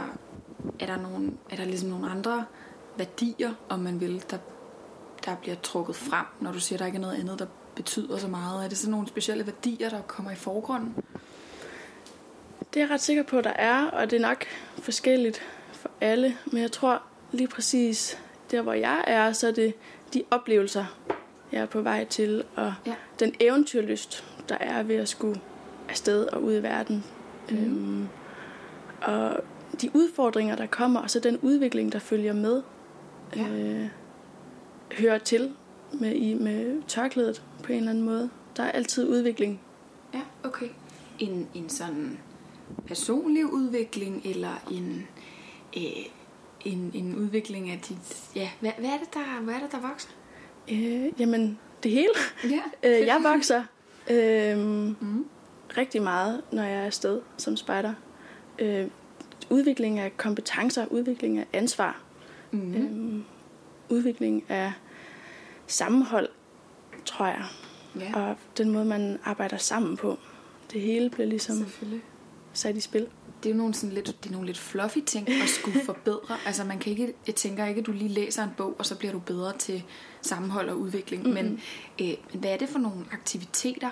er 0.79 0.85
der, 0.85 0.97
nogen, 0.97 1.37
er 1.49 1.55
der 1.55 1.65
ligesom 1.65 1.89
nogle 1.89 2.09
andre 2.09 2.45
værdier, 2.97 3.53
om 3.69 3.79
man 3.79 3.99
vil, 3.99 4.23
der, 4.31 4.37
der 5.27 5.35
bliver 5.35 5.55
trukket 5.63 5.95
frem, 5.95 6.25
når 6.41 6.51
du 6.51 6.59
siger, 6.59 6.77
der 6.79 6.85
ikke 6.85 6.95
er 6.95 7.01
noget 7.01 7.19
andet, 7.19 7.39
der 7.39 7.45
betyder 7.75 8.17
så 8.17 8.27
meget? 8.27 8.63
Er 8.65 8.69
det 8.69 8.77
sådan 8.77 8.91
nogle 8.91 9.07
specielle 9.07 9.45
værdier, 9.45 9.89
der 9.89 10.01
kommer 10.01 10.31
i 10.31 10.35
forgrunden? 10.35 10.95
Det 12.73 12.79
er 12.81 12.85
jeg 12.85 12.89
ret 12.93 13.01
sikker 13.01 13.23
på, 13.23 13.37
at 13.37 13.43
der 13.43 13.53
er, 13.53 13.85
og 13.85 14.11
det 14.11 14.17
er 14.17 14.21
nok 14.27 14.45
forskelligt 14.81 15.41
for 15.71 15.89
alle. 16.01 16.37
Men 16.45 16.61
jeg 16.61 16.71
tror 16.71 17.01
lige 17.31 17.47
præcis, 17.47 18.19
der 18.51 18.61
hvor 18.61 18.73
jeg 18.73 19.03
er, 19.07 19.31
så 19.31 19.47
er 19.47 19.51
det 19.51 19.73
de 20.13 20.23
oplevelser, 20.31 20.85
jeg 21.51 21.61
er 21.61 21.65
på 21.65 21.81
vej 21.81 22.05
til, 22.05 22.43
og 22.55 22.73
Ja. 22.85 22.95
den 23.19 23.33
eventyrlyst, 23.39 24.23
der 24.49 24.57
er 24.57 24.83
ved 24.83 24.95
at 24.95 25.09
skulle 25.09 25.41
afsted 25.89 26.25
og 26.25 26.43
ud 26.43 26.53
i 26.59 26.63
verden. 26.63 27.03
Mm. 27.49 27.57
Øhm, 27.57 28.07
og 29.01 29.39
de 29.81 29.89
udfordringer, 29.93 30.55
der 30.55 30.65
kommer, 30.65 30.99
og 30.99 31.09
så 31.09 31.19
den 31.19 31.37
udvikling, 31.41 31.91
der 31.91 31.99
følger 31.99 32.33
med, 32.33 32.61
Ja. 33.35 33.47
øh, 33.49 33.87
hører 34.91 35.17
til 35.17 35.53
med, 35.99 36.15
i, 36.15 36.33
med 36.33 36.81
tørklædet 36.87 37.43
på 37.63 37.71
en 37.71 37.77
eller 37.77 37.89
anden 37.89 38.03
måde. 38.03 38.29
Der 38.57 38.63
er 38.63 38.71
altid 38.71 39.07
udvikling. 39.07 39.59
Ja, 40.13 40.21
okay. 40.43 40.67
En, 41.19 41.47
en 41.53 41.69
sådan 41.69 42.19
personlig 42.87 43.45
udvikling, 43.45 44.21
eller 44.25 44.63
en, 44.71 45.07
øh, 45.77 45.83
en, 46.65 46.91
en 46.93 47.15
udvikling 47.15 47.69
af 47.69 47.79
dit... 47.89 48.29
Ja, 48.35 48.49
hvad, 48.59 48.71
hvad, 48.79 48.89
er 48.89 48.97
det, 48.97 49.13
der, 49.13 49.41
hvad 49.41 49.53
er 49.53 49.59
det, 49.59 49.71
der 49.71 49.79
vokser? 49.89 50.09
Øh, 50.71 51.05
jamen, 51.19 51.59
det 51.83 51.91
hele. 51.91 52.13
Ja. 52.43 52.61
Øh, 52.89 53.07
jeg 53.07 53.19
vokser 53.23 53.63
øh, 54.09 54.57
Mm. 54.57 55.25
rigtig 55.77 56.01
meget, 56.01 56.41
når 56.51 56.63
jeg 56.63 56.75
er 56.81 56.85
afsted 56.85 57.21
som 57.37 57.57
spejder. 57.57 57.93
Øh, 58.59 58.87
udvikling 59.49 59.99
af 59.99 60.17
kompetencer, 60.17 60.85
udvikling 60.85 61.37
af 61.37 61.45
ansvar, 61.53 62.01
Mm. 62.51 62.73
øh, 62.75 63.21
udvikling 63.89 64.43
af 64.49 64.73
sammenhold, 65.67 66.29
tror 67.05 67.25
jeg. 67.25 67.45
Ja, 67.99 68.19
Og 68.19 68.37
den 68.57 68.69
måde, 68.69 68.85
man 68.85 69.19
arbejder 69.23 69.57
sammen 69.57 69.97
på. 69.97 70.17
Det 70.71 70.81
hele 70.81 71.09
bliver 71.09 71.27
ligesom 71.27 71.65
sat 72.53 72.77
i 72.77 72.79
spil. 72.79 73.07
Det 73.43 73.49
er 73.49 73.53
jo 73.53 73.57
nogle, 73.57 73.73
sådan 73.73 73.93
lidt, 73.93 74.05
det 74.23 74.29
er 74.29 74.33
nogle 74.33 74.45
lidt 74.45 74.57
fluffy 74.57 74.97
ting 75.05 75.29
at 75.29 75.49
skulle 75.49 75.81
forbedre. 75.91 76.37
Altså 76.45 76.63
man 76.63 76.79
kan 76.79 76.91
ikke, 76.91 77.13
jeg 77.27 77.35
tænker 77.35 77.65
ikke, 77.65 77.79
at 77.81 77.87
du 77.87 77.91
lige 77.91 78.09
læser 78.09 78.43
en 78.43 78.49
bog, 78.57 78.75
og 78.79 78.85
så 78.85 78.97
bliver 78.97 79.11
du 79.11 79.19
bedre 79.19 79.57
til 79.57 79.83
sammenhold 80.21 80.69
og 80.69 80.77
udvikling. 80.77 81.23
Mm-hmm. 81.23 81.43
Men 81.43 81.61
øh, 82.01 82.39
hvad 82.39 82.51
er 82.51 82.57
det 82.57 82.69
for 82.69 82.79
nogle 82.79 83.05
aktiviteter, 83.11 83.89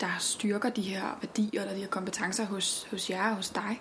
der 0.00 0.16
styrker 0.18 0.70
de 0.70 0.82
her 0.82 1.18
værdier 1.22 1.60
eller 1.60 1.74
de 1.74 1.80
her 1.80 1.88
kompetencer 1.88 2.44
hos, 2.44 2.86
hos 2.90 3.10
jer 3.10 3.30
og 3.30 3.36
hos 3.36 3.50
dig? 3.50 3.80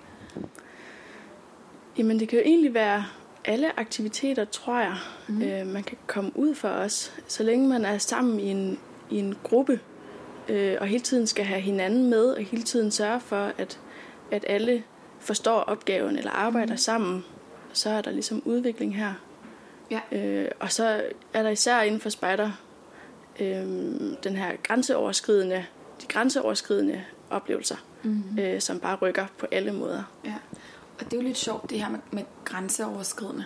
Jamen, 1.98 2.20
det 2.20 2.30
kan 2.30 2.40
jo 2.40 2.46
egentlig 2.46 2.74
være 2.74 3.06
alle 3.46 3.80
aktiviteter, 3.80 4.46
tror 4.46 4.80
jeg, 4.80 4.96
mm. 5.28 5.42
øh, 5.42 5.68
man 5.68 5.84
kan 5.84 5.98
komme 6.08 6.32
ud 6.36 6.56
for 6.56 6.68
os. 6.68 7.14
Så 7.28 7.44
længe 7.44 7.68
man 7.68 7.86
er 7.86 7.98
sammen 7.98 8.40
i 8.40 8.50
en, 8.52 8.80
i 9.10 9.20
en 9.20 9.38
gruppe, 9.44 9.80
øh, 10.50 10.78
og 10.80 10.88
hele 10.88 11.04
tiden 11.04 11.28
skal 11.28 11.46
have 11.46 11.62
hinanden 11.62 12.10
med, 12.10 12.26
og 12.26 12.44
hele 12.44 12.64
tiden 12.64 12.92
sørge 12.92 13.20
for, 13.20 13.52
at, 13.58 13.80
at 14.32 14.46
alle 14.48 14.84
forstår 15.20 15.60
opgaven 15.60 16.18
eller 16.18 16.32
arbejder 16.32 16.74
mm. 16.74 16.78
sammen, 16.78 17.26
så 17.74 17.90
er 17.90 18.02
der 18.02 18.12
ligesom 18.12 18.42
udvikling 18.46 18.96
her. 18.96 19.14
Ja. 19.92 20.00
Øh, 20.12 20.52
og 20.60 20.72
så 20.72 21.04
er 21.34 21.44
der 21.44 21.50
især 21.50 21.82
inden 21.82 22.02
for 22.02 22.10
spejder 22.10 22.52
øh, 23.40 23.66
den 24.24 24.36
her 24.36 24.52
grænseoverskridende, 24.64 25.66
de 26.02 26.08
grænseoverskridende 26.08 27.04
oplevelser, 27.30 27.76
mm-hmm. 28.04 28.40
øh, 28.40 28.62
som 28.62 28.80
bare 28.80 28.96
rykker 28.96 29.26
på 29.38 29.48
alle 29.52 29.72
måder. 29.72 30.04
Ja. 30.26 30.34
Og 31.06 31.12
det 31.12 31.18
er 31.18 31.22
jo 31.22 31.28
lidt 31.28 31.38
sjovt, 31.38 31.70
det 31.70 31.80
her 31.80 31.90
med, 31.90 32.00
med 32.12 32.24
grænseoverskridende. 32.46 33.46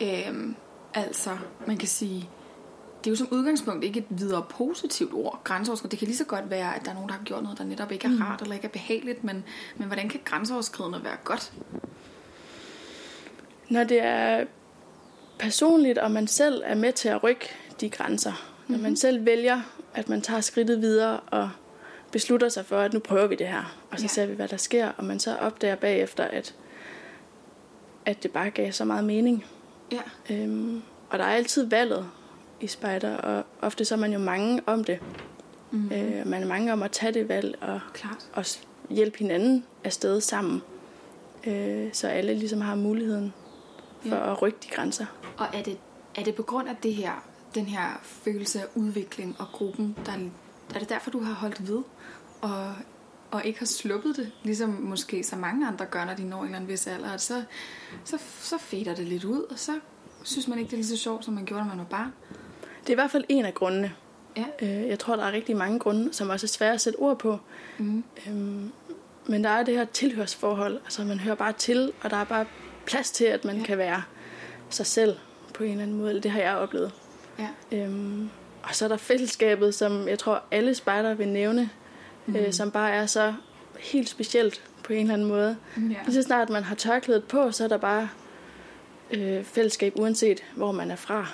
Øhm, 0.00 0.56
altså, 0.94 1.30
man 1.66 1.76
kan 1.76 1.88
sige, 1.88 2.28
det 2.98 3.06
er 3.06 3.10
jo 3.10 3.16
som 3.16 3.28
udgangspunkt 3.30 3.84
ikke 3.84 3.98
et 3.98 4.06
videre 4.08 4.44
positivt 4.50 5.14
ord, 5.14 5.40
grænseoverskridende. 5.44 5.90
Det 5.90 5.98
kan 5.98 6.06
lige 6.06 6.16
så 6.16 6.24
godt 6.24 6.50
være, 6.50 6.76
at 6.76 6.84
der 6.84 6.90
er 6.90 6.94
nogen, 6.94 7.08
der 7.08 7.14
har 7.14 7.24
gjort 7.24 7.42
noget, 7.42 7.58
der 7.58 7.64
netop 7.64 7.92
ikke 7.92 8.06
er 8.06 8.24
rart 8.24 8.42
eller 8.42 8.54
ikke 8.54 8.66
er 8.66 8.70
behageligt, 8.70 9.24
men, 9.24 9.44
men 9.76 9.86
hvordan 9.86 10.08
kan 10.08 10.20
grænseoverskridende 10.24 11.04
være 11.04 11.16
godt? 11.24 11.52
Når 13.68 13.84
det 13.84 14.02
er 14.02 14.44
personligt, 15.38 15.98
og 15.98 16.10
man 16.10 16.26
selv 16.26 16.62
er 16.64 16.74
med 16.74 16.92
til 16.92 17.08
at 17.08 17.22
rykke 17.22 17.48
de 17.80 17.90
grænser, 17.90 18.32
mm-hmm. 18.32 18.76
når 18.76 18.82
man 18.82 18.96
selv 18.96 19.26
vælger, 19.26 19.60
at 19.94 20.08
man 20.08 20.22
tager 20.22 20.40
skridtet 20.40 20.80
videre 20.80 21.20
og 21.20 21.50
beslutter 22.12 22.48
sig 22.48 22.66
for, 22.66 22.78
at 22.78 22.92
nu 22.92 22.98
prøver 22.98 23.26
vi 23.26 23.34
det 23.34 23.48
her, 23.48 23.76
og 23.90 23.98
så 23.98 24.04
ja. 24.04 24.08
ser 24.08 24.26
vi, 24.26 24.34
hvad 24.34 24.48
der 24.48 24.56
sker, 24.56 24.88
og 24.96 25.04
man 25.04 25.20
så 25.20 25.36
opdager 25.36 25.76
bagefter, 25.76 26.24
at, 26.24 26.54
at 28.06 28.22
det 28.22 28.30
bare 28.30 28.50
gav 28.50 28.72
så 28.72 28.84
meget 28.84 29.04
mening. 29.04 29.44
Ja. 29.92 30.00
Øhm, 30.30 30.82
og 31.10 31.18
der 31.18 31.24
er 31.24 31.34
altid 31.34 31.66
valget 31.66 32.06
i 32.60 32.66
spejder, 32.66 33.16
og 33.16 33.44
ofte 33.60 33.84
så 33.84 33.94
er 33.94 33.98
man 33.98 34.12
jo 34.12 34.18
mange 34.18 34.62
om 34.66 34.84
det. 34.84 34.98
Mm-hmm. 35.70 35.92
Øh, 35.92 36.26
man 36.26 36.42
er 36.42 36.46
mange 36.46 36.72
om 36.72 36.82
at 36.82 36.90
tage 36.90 37.12
det 37.12 37.28
valg 37.28 37.58
og, 37.60 37.80
Klart. 37.92 38.30
og 38.32 38.44
hjælpe 38.90 39.18
hinanden 39.18 39.64
afsted 39.84 40.20
sammen. 40.20 40.62
Øh, 41.46 41.88
så 41.92 42.08
alle 42.08 42.34
ligesom 42.34 42.60
har 42.60 42.74
muligheden 42.74 43.32
for 44.02 44.16
ja. 44.16 44.32
at 44.32 44.42
rykke 44.42 44.58
de 44.62 44.68
grænser. 44.68 45.06
Og 45.36 45.46
er 45.52 45.62
det, 45.62 45.78
er 46.14 46.22
det 46.24 46.34
på 46.34 46.42
grund 46.42 46.68
af 46.68 46.76
det 46.82 46.94
her, 46.94 47.24
den 47.54 47.64
her 47.64 48.00
følelse 48.02 48.60
af 48.60 48.66
udvikling 48.74 49.36
og 49.38 49.46
gruppen, 49.52 49.96
der 50.06 50.12
er 50.74 50.78
det 50.78 50.88
derfor, 50.88 51.10
du 51.10 51.20
har 51.20 51.34
holdt 51.34 51.68
ved 51.68 51.82
og, 52.40 52.74
og 53.34 53.44
ikke 53.44 53.58
har 53.58 53.66
sluppet 53.66 54.16
det, 54.16 54.32
ligesom 54.42 54.68
måske 54.68 55.24
så 55.24 55.36
mange 55.36 55.66
andre 55.66 55.86
gør, 55.86 56.04
når 56.04 56.14
de 56.14 56.24
når 56.24 56.38
en 56.38 56.44
eller 56.44 56.56
anden 56.56 56.70
vis 56.70 56.86
alder, 56.86 57.10
at 57.10 57.20
så, 57.20 57.42
så, 58.04 58.18
så 58.40 58.58
fader 58.58 58.94
det 58.94 59.06
lidt 59.06 59.24
ud, 59.24 59.42
og 59.50 59.58
så 59.58 59.72
synes 60.22 60.48
man 60.48 60.58
ikke, 60.58 60.70
det 60.70 60.72
er 60.72 60.76
lige 60.76 60.86
så 60.86 60.96
sjovt, 60.96 61.24
som 61.24 61.34
man 61.34 61.44
gjorde, 61.44 61.62
når 61.62 61.68
man 61.68 61.78
var 61.78 61.84
barn. 61.84 62.12
Det 62.80 62.88
er 62.88 62.92
i 62.92 62.94
hvert 62.94 63.10
fald 63.10 63.24
en 63.28 63.44
af 63.44 63.54
grundene. 63.54 63.92
Ja. 64.36 64.44
Øh, 64.62 64.88
jeg 64.88 64.98
tror, 64.98 65.16
der 65.16 65.24
er 65.24 65.32
rigtig 65.32 65.56
mange 65.56 65.78
grunde, 65.78 66.12
som 66.12 66.30
også 66.30 66.46
er 66.46 66.48
svære 66.48 66.72
at 66.72 66.80
sætte 66.80 66.96
ord 66.96 67.18
på. 67.18 67.38
Mm. 67.78 68.04
Øhm, 68.26 68.72
men 69.26 69.44
der 69.44 69.50
er 69.50 69.62
det 69.62 69.74
her 69.74 69.84
tilhørsforhold. 69.84 70.80
Altså, 70.84 71.04
man 71.04 71.20
hører 71.20 71.34
bare 71.34 71.52
til, 71.52 71.92
og 72.02 72.10
der 72.10 72.16
er 72.16 72.24
bare 72.24 72.46
plads 72.86 73.10
til, 73.10 73.24
at 73.24 73.44
man 73.44 73.56
ja. 73.56 73.64
kan 73.64 73.78
være 73.78 74.02
sig 74.70 74.86
selv 74.86 75.16
på 75.54 75.64
en 75.64 75.70
eller 75.70 75.82
anden 75.82 75.96
måde. 75.96 76.20
Det 76.20 76.30
har 76.30 76.40
jeg 76.40 76.54
oplevet. 76.54 76.92
Ja. 77.38 77.48
Øhm, 77.72 78.30
og 78.62 78.74
så 78.74 78.84
er 78.84 78.88
der 78.88 78.96
fællesskabet, 78.96 79.74
som 79.74 80.08
jeg 80.08 80.18
tror, 80.18 80.42
alle 80.50 80.74
spejder 80.74 81.14
vil 81.14 81.28
nævne, 81.28 81.70
mm. 82.26 82.36
øh, 82.36 82.52
som 82.52 82.70
bare 82.70 82.90
er 82.90 83.06
så 83.06 83.34
helt 83.78 84.08
specielt 84.08 84.62
på 84.84 84.92
en 84.92 85.00
eller 85.00 85.14
anden 85.14 85.28
måde. 85.28 85.56
Ja. 85.76 85.80
Lige 85.80 86.14
så 86.14 86.22
snart 86.22 86.50
man 86.50 86.62
har 86.64 86.74
tørklædet 86.74 87.24
på, 87.24 87.50
så 87.52 87.64
er 87.64 87.68
der 87.68 87.78
bare 87.78 88.08
øh, 89.10 89.44
fællesskab, 89.44 89.92
uanset 89.96 90.44
hvor 90.56 90.72
man 90.72 90.90
er 90.90 90.96
fra. 90.96 91.26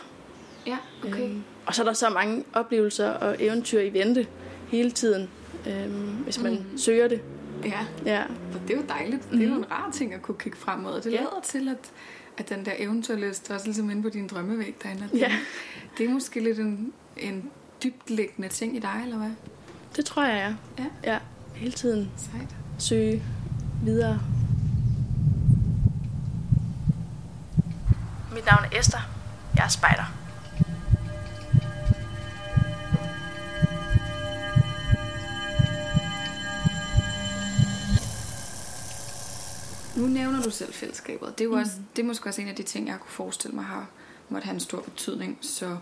Ja, 0.66 0.76
okay. 1.06 1.22
Øhm, 1.24 1.42
og 1.66 1.74
så 1.74 1.82
er 1.82 1.86
der 1.86 1.92
så 1.92 2.08
mange 2.10 2.44
oplevelser 2.52 3.08
og 3.10 3.36
eventyr 3.38 3.80
i 3.80 3.92
vente 3.92 4.26
hele 4.68 4.90
tiden, 4.90 5.28
øhm, 5.68 5.92
hvis 6.24 6.40
man 6.40 6.52
mm. 6.52 6.78
søger 6.78 7.08
det. 7.08 7.20
Ja. 7.64 7.78
Ja. 8.06 8.22
Og 8.54 8.60
det 8.68 8.70
er 8.74 8.76
jo 8.78 8.84
dejligt. 8.88 9.30
Det 9.32 9.42
er 9.42 9.48
jo 9.48 9.54
en 9.54 9.70
rar 9.70 9.90
ting 9.92 10.14
at 10.14 10.22
kunne 10.22 10.38
kigge 10.38 10.58
fremad. 10.58 10.94
Det 10.94 11.04
Mhm. 11.04 11.14
Ja. 11.14 11.20
lader 11.20 11.40
til, 11.44 11.68
at, 11.68 11.90
at 12.38 12.48
den 12.48 12.64
der 12.64 12.72
eventyrlyst 12.78 13.50
også 13.50 13.66
ligesom 13.66 13.90
inde 13.90 14.02
på 14.02 14.08
din 14.08 14.26
drømmevæg 14.26 14.74
derinde. 14.82 15.04
at 15.04 15.10
Det, 15.12 15.18
Ja. 15.20 15.32
det 15.98 16.06
er 16.06 16.10
måske 16.10 16.40
lidt 16.40 16.58
en, 16.58 16.92
en 17.16 17.50
dybtliggende 17.84 18.48
ting 18.48 18.76
i 18.76 18.78
dig, 18.78 19.00
eller 19.04 19.16
hvad? 19.18 19.30
Det 20.00 20.06
tror 20.06 20.24
jeg, 20.24 20.56
ja. 20.78 20.84
Ja. 20.84 21.12
Ja, 21.12 21.18
hele 21.54 21.72
tiden 21.72 22.10
Sejt. 22.16 22.56
søge 22.78 23.22
videre. 23.82 24.20
Mit 28.34 28.46
navn 28.46 28.64
er 28.72 28.78
Esther. 28.78 29.00
Jeg 29.56 29.64
er 29.64 29.68
spejder. 29.68 30.04
Nu 39.96 40.06
nævner 40.06 40.42
du 40.42 40.50
selv 40.50 40.72
fællesskabet. 40.72 41.38
Det 41.38 41.44
er, 41.44 41.48
jo 41.48 41.52
også, 41.54 41.72
det 41.96 42.02
er 42.02 42.06
måske 42.06 42.28
også 42.28 42.40
en 42.40 42.48
af 42.48 42.56
de 42.56 42.62
ting, 42.62 42.88
jeg 42.88 42.98
kunne 43.00 43.10
forestille 43.12 43.54
mig 43.54 43.64
har 43.64 43.86
måtte 44.28 44.44
have 44.44 44.54
en 44.54 44.60
stor 44.60 44.80
betydning. 44.80 45.38
Så, 45.40 45.76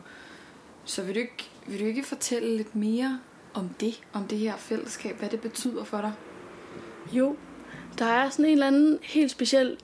så 0.84 1.02
vil, 1.02 1.14
du 1.14 1.20
ikke, 1.20 1.50
vil 1.66 1.80
du 1.80 1.84
ikke 1.84 2.04
fortælle 2.04 2.56
lidt 2.56 2.76
mere 2.76 3.20
om 3.58 3.68
det, 3.80 4.00
om 4.12 4.24
det 4.24 4.38
her 4.38 4.56
fællesskab, 4.56 5.18
hvad 5.18 5.28
det 5.28 5.40
betyder 5.40 5.84
for 5.84 6.00
dig? 6.00 6.12
Jo, 7.12 7.36
der 7.98 8.04
er 8.04 8.30
sådan 8.30 8.44
en 8.44 8.50
eller 8.52 8.66
anden 8.66 8.98
helt 9.02 9.30
speciel 9.30 9.76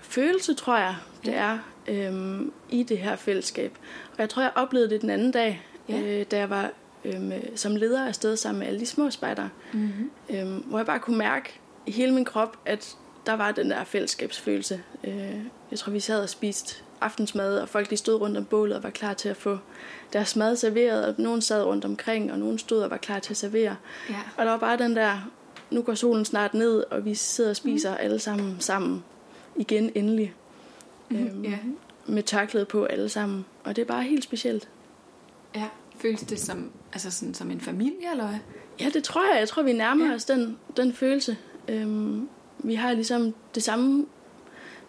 følelse, 0.00 0.54
tror 0.54 0.76
jeg, 0.78 0.96
det 1.24 1.34
er 1.36 1.58
øhm, 1.88 2.52
i 2.70 2.82
det 2.82 2.98
her 2.98 3.16
fællesskab. 3.16 3.78
Og 4.12 4.18
jeg 4.18 4.28
tror, 4.28 4.42
jeg 4.42 4.52
oplevede 4.54 4.90
det 4.90 5.00
den 5.00 5.10
anden 5.10 5.30
dag, 5.30 5.66
Ja. 5.88 6.00
øh, 6.02 6.26
da 6.30 6.38
jeg 6.38 6.50
var 6.50 6.70
øhm, 7.04 7.32
som 7.56 7.76
leder 7.76 8.06
afsted 8.06 8.36
sammen 8.36 8.58
med 8.58 8.66
alle 8.66 8.80
de 8.80 8.86
små 8.86 9.10
spejdere. 9.10 9.48
Mm-hmm. 9.72 10.10
øhm, 10.30 10.56
hvor 10.58 10.78
jeg 10.78 10.86
bare 10.86 10.98
kunne 10.98 11.18
mærke 11.18 11.60
i 11.86 11.90
hele 11.90 12.14
min 12.14 12.24
krop, 12.24 12.56
at 12.64 12.96
der 13.26 13.32
var 13.32 13.52
den 13.52 13.70
der 13.70 13.84
fællesskabsfølelse. 13.84 14.82
Øh, 15.04 15.36
jeg 15.70 15.78
tror, 15.78 15.90
vi 15.92 16.00
sad 16.00 16.22
og 16.22 16.28
spiste 16.28 16.82
aftensmad, 17.02 17.58
og 17.58 17.68
folk 17.68 17.90
de 17.90 17.96
stod 17.96 18.20
rundt 18.20 18.36
om 18.36 18.44
bålet 18.44 18.76
og 18.76 18.82
var 18.82 18.90
klar 18.90 19.14
til 19.14 19.28
at 19.28 19.36
få 19.36 19.58
deres 20.12 20.36
mad 20.36 20.56
serveret, 20.56 21.06
og 21.06 21.14
nogen 21.18 21.42
sad 21.42 21.64
rundt 21.64 21.84
omkring, 21.84 22.32
og 22.32 22.38
nogen 22.38 22.58
stod 22.58 22.82
og 22.82 22.90
var 22.90 22.96
klar 22.96 23.18
til 23.18 23.32
at 23.32 23.36
servere. 23.36 23.76
Ja. 24.10 24.16
Og 24.36 24.44
der 24.44 24.50
var 24.50 24.58
bare 24.58 24.78
den 24.78 24.96
der, 24.96 25.30
nu 25.70 25.82
går 25.82 25.94
solen 25.94 26.24
snart 26.24 26.54
ned, 26.54 26.84
og 26.90 27.04
vi 27.04 27.14
sidder 27.14 27.50
og 27.50 27.56
spiser 27.56 27.90
mm. 27.90 27.96
alle 28.00 28.18
sammen 28.18 28.56
sammen 28.60 29.04
igen 29.56 29.90
endelig. 29.94 30.34
Øhm, 31.10 31.44
Ja. 31.44 31.58
Med 32.06 32.22
tørklæde 32.22 32.64
på 32.64 32.84
alle 32.84 33.08
sammen. 33.08 33.44
Og 33.64 33.76
det 33.76 33.82
er 33.82 33.86
bare 33.86 34.02
helt 34.02 34.24
specielt. 34.24 34.68
ja. 35.54 35.68
Føles 35.98 36.20
det 36.20 36.40
som, 36.40 36.70
altså 36.92 37.10
sådan, 37.10 37.34
som 37.34 37.50
en 37.50 37.60
familie, 37.60 38.10
eller 38.10 38.26
hvad? 38.26 38.38
Ja, 38.80 38.88
det 38.94 39.04
tror 39.04 39.32
jeg. 39.32 39.40
Jeg 39.40 39.48
tror, 39.48 39.62
vi 39.62 39.72
nærmer 39.72 40.06
ja. 40.06 40.14
os 40.14 40.24
den, 40.24 40.58
den 40.76 40.92
følelse. 40.92 41.36
Øhm, 41.68 42.28
vi 42.58 42.74
har 42.74 42.92
ligesom 42.92 43.34
det 43.54 43.62
samme, 43.62 44.06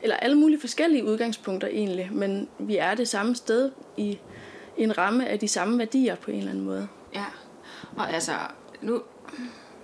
eller 0.03 0.15
alle 0.15 0.38
mulige 0.38 0.60
forskellige 0.60 1.05
udgangspunkter 1.05 1.67
egentlig, 1.67 2.10
men 2.12 2.48
vi 2.60 2.77
er 2.77 2.95
det 2.95 3.07
samme 3.07 3.36
sted 3.36 3.72
i 3.98 4.19
en 4.77 4.98
ramme 4.98 5.27
af 5.27 5.39
de 5.39 5.48
samme 5.48 5.79
værdier 5.79 6.15
på 6.15 6.31
en 6.31 6.38
eller 6.38 6.51
anden 6.51 6.65
måde. 6.65 6.88
Ja, 7.15 7.25
og 7.95 8.13
altså, 8.13 8.31
nu, 8.81 9.01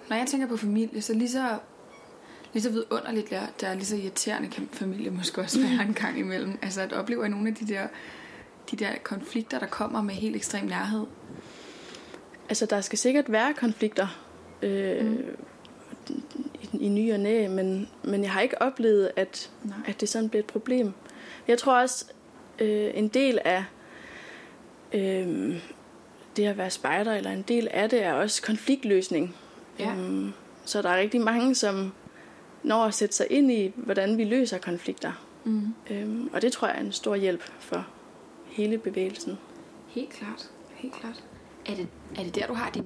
når 0.10 0.16
jeg 0.16 0.28
tænker 0.28 0.48
på 0.48 0.58
familie, 0.58 1.02
så 1.02 1.14
lige 1.14 1.30
så, 1.30 1.58
lige 2.54 2.64
så 2.64 2.70
vidunderligt, 2.70 3.30
der, 3.30 3.42
der 3.62 3.68
er 3.68 3.74
lige 3.74 3.86
så 3.86 3.96
irriterende 3.96 4.50
kan 4.50 4.70
familie 4.72 5.10
måske 5.10 5.42
også 5.42 5.60
være 5.62 5.88
en 5.88 5.94
gang 5.94 6.20
imellem. 6.20 6.58
Altså, 6.62 6.82
at 6.82 6.94
opleve 6.94 7.26
at 7.26 7.32
nogle 7.32 7.48
af 7.48 7.56
de 7.56 7.68
der, 7.68 7.88
de 8.72 8.76
der 8.76 8.92
konflikter, 9.04 9.60
der 9.60 9.68
kommer 9.68 10.02
med 10.02 10.14
helt 10.14 10.36
ekstrem 10.36 10.66
nærhed. 10.66 11.06
Altså, 12.50 12.66
der 12.66 12.82
skal 12.82 12.98
sikkert 12.98 13.32
være 13.32 13.54
konflikter 13.54 14.08
øh, 14.62 15.06
mm. 15.06 15.18
I, 16.10 16.78
i 16.80 16.90
ny 16.90 17.14
og 17.14 17.20
næ, 17.20 17.48
men, 17.48 17.90
men 18.04 18.24
jeg 18.24 18.32
har 18.32 18.42
ikke 18.42 18.62
oplevet, 18.62 19.12
at, 19.16 19.52
Nej. 19.64 19.78
at 19.88 20.02
det 20.02 20.10
sådan 20.10 20.30
blev 20.30 20.40
et 20.40 20.46
problem. 20.46 20.94
Jeg 21.48 21.58
tror 21.58 21.82
også, 21.82 22.06
øh, 22.60 22.92
en 22.94 23.08
del 23.08 23.40
af 23.46 23.64
øh, 24.94 25.56
det 26.38 26.46
at 26.46 26.58
være 26.58 26.70
spejder, 26.70 27.14
eller 27.14 27.32
en 27.32 27.42
del 27.42 27.68
af 27.72 27.90
det, 27.90 28.04
er 28.04 28.14
også 28.14 28.42
konfliktløsning. 28.42 29.36
Ja. 29.80 29.92
Øhm, 29.92 30.34
så 30.66 30.82
der 30.82 30.90
er 30.90 30.98
rigtig 30.98 31.22
mange, 31.22 31.56
som 31.56 31.94
når 32.64 32.84
at 32.84 32.94
sætte 32.94 33.16
sig 33.16 33.28
ind 33.30 33.52
i, 33.52 33.72
hvordan 33.76 34.18
vi 34.18 34.24
løser 34.24 34.58
konflikter. 34.58 35.12
Mm. 35.44 35.74
Øhm, 35.90 36.30
og 36.34 36.42
det 36.42 36.52
tror 36.52 36.68
jeg 36.68 36.78
er 36.78 36.82
en 36.82 36.92
stor 36.92 37.16
hjælp 37.16 37.44
for 37.60 37.88
hele 38.46 38.78
bevægelsen. 38.78 39.38
Helt 39.88 40.10
klart, 40.10 40.50
helt 40.76 40.94
klart. 40.94 41.24
Er 41.66 41.76
det, 41.76 41.88
er 42.18 42.24
det 42.24 42.36
der, 42.36 42.48
du 42.48 42.54
har 42.54 42.70
de 42.70 42.84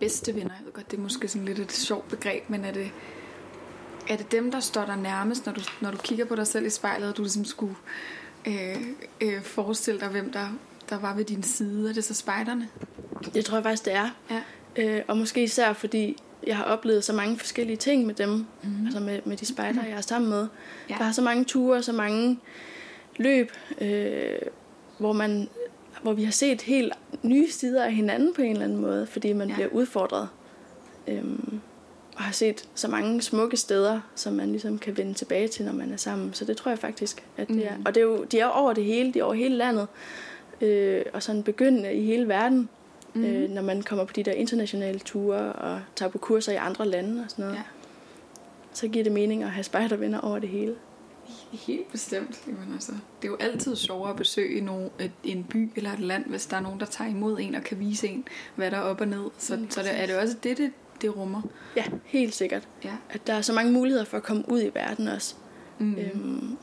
bedste 0.00 0.34
venner? 0.34 0.54
Jeg 0.58 0.66
ved 0.66 0.72
godt, 0.72 0.90
det 0.90 0.96
er 0.96 1.02
måske 1.02 1.28
sådan 1.28 1.44
lidt 1.44 1.58
et 1.58 1.72
sjovt 1.72 2.08
begreb, 2.08 2.50
men 2.50 2.64
er 2.64 2.72
det, 2.72 2.90
er 4.08 4.16
det 4.16 4.32
dem, 4.32 4.50
der 4.50 4.60
står 4.60 4.84
der 4.84 4.96
nærmest, 4.96 5.46
når 5.46 5.52
du, 5.52 5.60
når 5.80 5.90
du 5.90 5.96
kigger 5.96 6.24
på 6.24 6.34
dig 6.36 6.46
selv 6.46 6.66
i 6.66 6.70
spejlet, 6.70 7.08
og 7.08 7.16
du 7.16 7.22
ligesom 7.22 7.44
skulle 7.44 7.74
øh, 8.46 8.76
øh, 9.20 9.42
forestille 9.42 10.00
dig, 10.00 10.08
hvem 10.08 10.32
der, 10.32 10.48
der 10.90 10.98
var 10.98 11.14
ved 11.14 11.24
din 11.24 11.42
side? 11.42 11.88
Er 11.88 11.94
det 11.94 12.04
så 12.04 12.14
spejderne? 12.14 12.68
Det 13.34 13.44
tror 13.44 13.56
jeg 13.56 13.64
faktisk, 13.64 13.84
det 13.84 13.94
er. 13.94 14.08
Ja. 14.30 14.42
Øh, 14.76 15.02
og 15.08 15.16
måske 15.16 15.42
især 15.42 15.72
fordi 15.72 16.16
jeg 16.46 16.56
har 16.56 16.64
oplevet 16.64 17.04
så 17.04 17.12
mange 17.12 17.38
forskellige 17.38 17.76
ting 17.76 18.06
med 18.06 18.14
dem, 18.14 18.30
mm. 18.30 18.84
altså 18.84 19.00
med, 19.00 19.20
med 19.24 19.36
de 19.36 19.46
spejder, 19.46 19.84
jeg 19.84 19.96
er 19.96 20.00
sammen 20.00 20.30
med. 20.30 20.46
Ja. 20.90 20.94
Der 20.98 21.04
er 21.04 21.12
så 21.12 21.22
mange 21.22 21.44
ture, 21.44 21.82
så 21.82 21.92
mange 21.92 22.38
løb, 23.16 23.52
øh, 23.80 24.38
hvor 24.98 25.12
man 25.12 25.48
hvor 26.02 26.12
vi 26.12 26.24
har 26.24 26.32
set 26.32 26.62
helt 26.62 26.92
nye 27.28 27.50
sider 27.50 27.84
af 27.84 27.92
hinanden 27.94 28.34
på 28.34 28.42
en 28.42 28.50
eller 28.50 28.64
anden 28.64 28.78
måde, 28.78 29.06
fordi 29.06 29.32
man 29.32 29.48
Ja. 29.48 29.54
bliver 29.54 29.68
udfordret 29.68 30.28
Øhm, 31.08 31.60
og 32.16 32.22
har 32.22 32.32
set 32.32 32.68
så 32.74 32.88
mange 32.88 33.22
smukke 33.22 33.56
steder, 33.56 34.00
som 34.14 34.32
man 34.32 34.48
ligesom 34.50 34.78
kan 34.78 34.96
vende 34.96 35.14
tilbage 35.14 35.48
til, 35.48 35.64
når 35.64 35.72
man 35.72 35.92
er 35.92 35.96
sammen. 35.96 36.34
Så 36.34 36.44
det 36.44 36.56
tror 36.56 36.70
jeg 36.70 36.78
faktisk, 36.78 37.24
at 37.36 37.48
det 37.48 37.66
er. 37.66 37.76
Mm. 37.76 37.82
Og 37.86 37.94
det 37.94 38.00
er 38.00 38.04
jo, 38.04 38.24
de 38.24 38.40
er 38.40 38.46
over 38.46 38.72
det 38.72 38.84
hele, 38.84 39.12
de 39.12 39.18
er 39.18 39.24
over 39.24 39.34
hele 39.34 39.56
landet. 39.56 39.86
Øh, 40.60 41.02
og 41.12 41.22
sådan 41.22 41.42
begyndende 41.42 41.94
i 41.94 42.04
hele 42.04 42.28
verden, 42.28 42.68
mm. 43.14 43.24
øh, 43.24 43.50
når 43.50 43.62
man 43.62 43.82
kommer 43.82 44.04
på 44.04 44.12
de 44.12 44.22
der 44.22 44.32
internationale 44.32 44.98
ture 44.98 45.52
og 45.52 45.80
tager 45.96 46.10
på 46.10 46.18
kurser 46.18 46.52
i 46.52 46.56
andre 46.56 46.86
lande 46.88 47.22
og 47.24 47.30
sådan 47.30 47.44
noget. 47.44 47.56
Ja. 47.56 47.62
Så 48.72 48.88
giver 48.88 49.04
det 49.04 49.12
mening 49.12 49.42
at 49.42 49.50
have 49.50 49.64
spejdervenner 49.64 50.20
over 50.20 50.38
det 50.38 50.48
hele. 50.48 50.74
Helt 51.52 51.92
bestemt. 51.92 52.40
Jamen, 52.46 52.72
altså, 52.74 52.92
det 52.92 53.28
er 53.28 53.32
jo 53.32 53.36
altid 53.40 53.76
sjovere 53.76 54.10
at 54.10 54.16
besøge 54.16 54.60
nogen, 54.60 54.90
et, 55.00 55.12
en 55.24 55.44
by 55.44 55.70
eller 55.76 55.92
et 55.92 56.00
land, 56.00 56.26
hvis 56.26 56.46
der 56.46 56.56
er 56.56 56.60
nogen, 56.60 56.80
der 56.80 56.86
tager 56.86 57.10
imod 57.10 57.38
en 57.40 57.54
og 57.54 57.62
kan 57.62 57.78
vise 57.80 58.08
en, 58.08 58.24
hvad 58.56 58.70
der 58.70 58.76
er 58.76 58.80
op 58.82 59.00
og 59.00 59.08
ned. 59.08 59.30
Så, 59.38 59.56
Mm, 59.56 59.70
så 59.70 59.82
det, 59.82 60.00
er 60.02 60.06
det 60.06 60.16
også 60.18 60.36
det, 60.42 60.58
det, 60.58 60.72
det 61.02 61.16
rummer. 61.16 61.42
Ja, 61.76 61.84
helt 62.04 62.34
sikkert. 62.34 62.68
Ja. 62.84 62.92
At 63.10 63.26
der 63.26 63.34
er 63.34 63.40
så 63.40 63.52
mange 63.52 63.72
muligheder 63.72 64.04
for 64.04 64.16
at 64.16 64.22
komme 64.22 64.42
ud 64.48 64.62
i 64.62 64.70
verden 64.74 65.08
også. 65.08 65.34
Mm. 65.78 65.94
Øhm, 65.94 66.56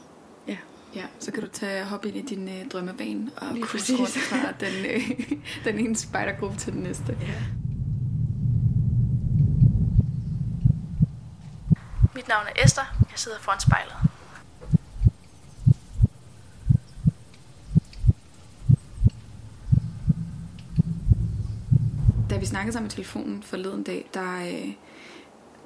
ja. 0.47 0.57
Ja, 0.95 1.03
så 1.19 1.31
kan 1.31 1.41
du 1.43 1.47
tage 1.49 1.83
hop 1.85 2.05
ind 2.05 2.15
i 2.15 2.21
din 2.21 2.47
øh, 2.49 2.67
drømmebane 2.69 3.31
og 3.37 3.47
præcis. 3.67 3.99
rundt 3.99 4.11
fra 4.11 4.37
den, 4.65 4.85
øh, 4.85 5.21
den 5.65 5.79
ene 5.79 5.95
spejdergruppe 5.95 6.57
til 6.57 6.73
den 6.73 6.81
næste. 6.83 7.17
ja. 7.21 7.33
Mit 12.15 12.27
navn 12.27 12.45
er 12.55 12.63
Esther. 12.65 12.83
Jeg 13.11 13.19
sidder 13.19 13.39
foran 13.39 13.59
spejlet. 13.59 13.93
Vi 22.43 22.47
snakkede 22.47 22.73
sammen 22.73 22.87
i 22.87 22.89
telefonen 22.89 23.43
forleden 23.43 23.83
dag, 23.83 24.09
der, 24.13 24.35
øh, 24.35 24.73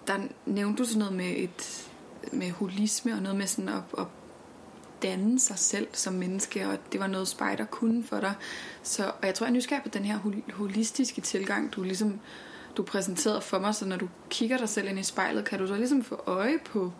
der 0.07 0.19
nævnte 0.45 0.83
du 0.83 0.87
sådan 0.87 0.99
noget 0.99 1.15
med, 1.15 1.33
et, 1.37 1.89
med 2.31 2.51
holisme 2.51 3.13
og 3.13 3.21
noget 3.21 3.37
med 3.37 3.47
sådan 3.47 3.69
at, 3.69 3.81
at 3.97 4.05
danne 5.01 5.39
sig 5.39 5.59
selv 5.59 5.87
som 5.93 6.13
menneske, 6.13 6.67
og 6.67 6.77
det 6.91 6.99
var 6.99 7.07
noget 7.07 7.27
spejder 7.27 7.65
kunne 7.65 8.03
for 8.03 8.19
dig. 8.19 8.33
Så, 8.83 9.05
og 9.05 9.27
jeg 9.27 9.33
tror, 9.33 9.45
jeg 9.45 9.51
er 9.51 9.55
nysgerrig 9.55 9.83
på 9.83 9.89
den 9.89 10.05
her 10.05 10.19
hol- 10.19 10.53
holistiske 10.53 11.21
tilgang, 11.21 11.73
du 11.73 11.83
ligesom 11.83 12.19
du 12.77 12.83
præsenterede 12.83 13.41
for 13.41 13.59
mig, 13.59 13.75
så 13.75 13.85
når 13.85 13.97
du 13.97 14.09
kigger 14.29 14.57
dig 14.57 14.69
selv 14.69 14.89
ind 14.89 14.99
i 14.99 15.03
spejlet, 15.03 15.45
kan 15.45 15.59
du 15.59 15.67
så 15.67 15.75
ligesom 15.75 16.03
få 16.03 16.21
øje 16.25 16.57
på 16.65 16.91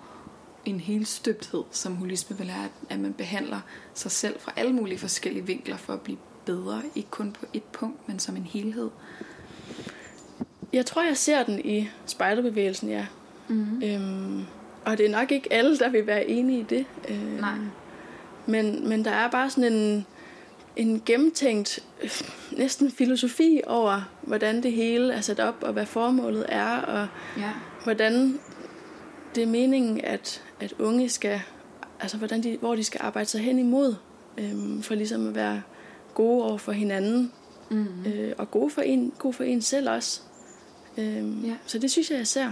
en 0.66 0.80
helstøbthed, 0.80 1.64
som 1.72 1.96
holisme 1.96 2.38
vil 2.38 2.50
er, 2.50 2.68
at 2.90 3.00
man 3.00 3.14
behandler 3.14 3.60
sig 3.94 4.12
selv 4.12 4.40
fra 4.40 4.54
alle 4.56 4.74
mulige 4.74 5.00
forskellige 5.00 5.46
vinkler 5.46 5.78
for 5.78 5.94
at 5.94 6.02
blive 6.02 6.18
bedre, 6.46 6.82
ikke 6.96 7.10
kun 7.10 7.32
på 7.32 7.46
et 7.54 7.64
punkt, 7.64 8.08
men 8.08 8.20
som 8.20 8.36
en 8.36 8.44
helhed. 8.44 8.90
Jeg 10.78 10.86
tror, 10.86 11.04
jeg 11.04 11.18
ser 11.18 11.44
den 11.44 11.60
i 11.66 11.90
spejderbevægelsen, 12.06 12.90
ja. 12.90 13.06
Mm-hmm. 13.48 13.84
Øhm, 13.84 14.46
og 14.86 14.98
det 14.98 15.06
er 15.06 15.10
nok 15.12 15.32
ikke 15.32 15.54
alle, 15.54 15.78
der 15.78 15.90
vil 15.90 16.08
være 16.08 16.28
enige 16.28 16.60
i 16.60 16.64
det. 16.64 16.86
Øhm, 17.10 17.20
Nej. 17.40 17.54
Men, 18.46 18.90
men 18.90 19.06
der 19.06 19.12
er 19.12 19.30
bare 19.30 19.50
sådan 19.50 19.74
en, 19.74 20.06
en 20.76 21.02
gennemtænkt 21.06 21.80
øh, 22.04 22.10
næsten 22.58 22.92
filosofi 22.92 23.62
over, 23.68 24.02
hvordan 24.22 24.64
det 24.64 24.72
hele 24.72 25.14
er 25.14 25.22
sat 25.22 25.40
op, 25.40 25.56
og 25.62 25.74
hvad 25.74 25.86
formålet 25.86 26.46
er, 26.50 26.78
og 26.78 27.08
Ja. 27.38 27.52
hvordan 27.84 28.40
det 29.36 29.44
er 29.44 29.48
meningen, 29.48 30.02
at, 30.04 30.44
at 30.60 30.74
unge 30.80 31.10
skal, 31.10 31.42
altså 32.00 32.18
hvordan 32.18 32.44
de, 32.44 32.58
hvor 32.60 32.76
de 32.76 32.84
skal 32.84 33.02
arbejde 33.04 33.30
sig 33.30 33.42
hen 33.42 33.60
imod, 33.60 33.96
øhm, 34.38 34.82
for 34.84 34.96
ligesom 34.96 35.28
at 35.28 35.36
være 35.36 35.62
gode 36.14 36.44
over 36.44 36.58
for 36.58 36.72
hinanden, 36.72 37.32
Mm-hmm. 37.70 38.12
øh, 38.12 38.34
og 38.38 38.52
gode 38.52 38.70
for, 38.70 38.82
en, 38.82 39.14
gode 39.20 39.34
for 39.34 39.44
en 39.44 39.62
selv 39.62 39.90
også. 39.90 40.22
Øhm, 40.98 41.46
Ja. 41.46 41.56
Så 41.66 41.80
det 41.80 41.92
synes 41.92 42.12
jeg, 42.12 42.18
jeg 42.18 42.28
ser. 42.28 42.52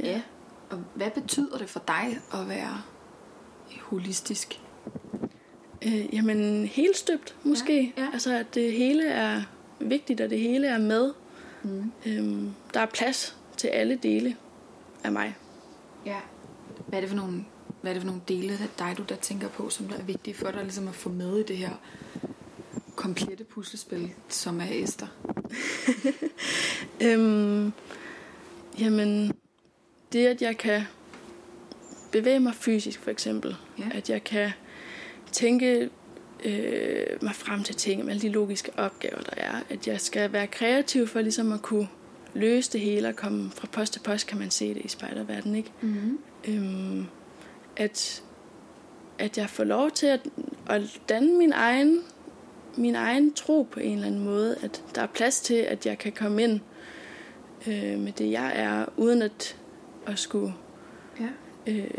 ja. 0.00 0.22
Og 0.70 0.84
hvad 0.94 1.10
betyder 1.10 1.58
det 1.58 1.70
for 1.70 1.82
dig 1.88 2.18
at 2.34 2.48
være 2.48 2.82
holistisk? 3.80 4.60
Øh, 5.82 6.14
jamen, 6.14 6.66
helt 6.66 6.96
støbt 6.96 7.36
måske. 7.44 7.94
Ja, 7.96 8.02
ja. 8.02 8.08
Altså, 8.12 8.34
at 8.38 8.54
det 8.54 8.72
hele 8.72 9.08
er 9.08 9.42
vigtigt, 9.80 10.20
og 10.20 10.30
det 10.30 10.40
hele 10.40 10.66
er 10.66 10.78
med. 10.78 11.12
Mm. 11.62 11.92
Øhm, 12.06 12.50
der 12.74 12.80
er 12.80 12.86
plads 12.86 13.36
til 13.56 13.68
alle 13.68 13.96
dele 14.02 14.36
af 15.04 15.12
mig. 15.12 15.36
Ja. 16.06 16.16
Hvad 16.86 16.98
er 16.98 17.00
det 17.00 17.08
for 17.10 17.16
nogle, 17.16 17.44
hvad 17.80 17.90
er 17.90 17.94
det 17.94 18.02
for 18.02 18.06
nogle 18.06 18.22
dele 18.28 18.52
af 18.52 18.68
dig, 18.78 18.94
du 18.98 19.02
der 19.08 19.16
tænker 19.16 19.48
på, 19.48 19.68
som 19.70 19.86
der 19.88 19.96
er 19.96 20.02
vigtige 20.02 20.34
for 20.34 20.50
dig 20.50 20.62
ligesom 20.62 20.88
at 20.88 20.94
få 20.94 21.08
med 21.08 21.38
i 21.38 21.42
det 21.42 21.56
her 21.56 21.70
komplette 22.96 23.44
puslespil, 23.44 24.10
som 24.28 24.60
er 24.60 24.66
Esther? 24.70 25.06
Øhm, 27.02 27.72
jamen, 28.78 29.32
det 30.12 30.26
at 30.26 30.42
jeg 30.42 30.58
kan 30.58 30.82
bevæge 32.12 32.40
mig 32.40 32.54
fysisk, 32.54 33.00
for 33.00 33.10
eksempel. 33.10 33.56
Ja. 33.78 33.84
At 33.94 34.10
jeg 34.10 34.24
kan 34.24 34.50
tænke 35.32 35.90
øh, 36.44 37.22
mig 37.22 37.34
frem 37.34 37.62
til 37.62 37.74
ting 37.74 38.04
med 38.04 38.10
alle 38.10 38.22
de 38.22 38.28
logiske 38.28 38.72
opgaver, 38.76 39.20
der 39.20 39.36
er. 39.36 39.60
At 39.68 39.88
jeg 39.88 40.00
skal 40.00 40.32
være 40.32 40.46
kreativ 40.46 41.06
for 41.06 41.20
ligesom 41.20 41.52
at 41.52 41.62
kunne 41.62 41.88
løse 42.34 42.72
det 42.72 42.80
hele 42.80 43.08
og 43.08 43.16
komme 43.16 43.50
fra 43.50 43.66
post 43.72 43.92
til 43.92 44.00
post, 44.00 44.26
kan 44.26 44.38
man 44.38 44.50
se 44.50 44.74
det 44.74 44.84
i 44.84 44.88
spejderverdenen, 44.88 45.56
ikke? 45.56 45.72
Mm-hmm. 45.80 46.18
øhm, 46.48 47.06
at, 47.76 48.22
at 49.18 49.38
jeg 49.38 49.50
får 49.50 49.64
lov 49.64 49.90
til 49.90 50.06
at, 50.06 50.20
at 50.66 51.00
danne 51.08 51.38
min 51.38 51.52
egen, 51.52 52.02
min 52.76 52.94
egen 52.94 53.32
tro 53.32 53.62
på 53.70 53.80
en 53.80 53.92
eller 53.94 54.06
anden 54.06 54.24
måde. 54.24 54.56
At 54.62 54.82
der 54.94 55.02
er 55.02 55.06
plads 55.06 55.40
til, 55.40 55.54
at 55.54 55.86
jeg 55.86 55.98
kan 55.98 56.12
komme 56.12 56.42
ind 56.42 56.60
øh, 57.66 57.98
med 57.98 58.12
det, 58.12 58.30
jeg 58.30 58.52
er, 58.54 58.84
uden 58.96 59.22
at, 59.22 59.56
at 60.06 60.18
skulle 60.18 60.54
Ja. 61.20 61.72
øh, 61.72 61.90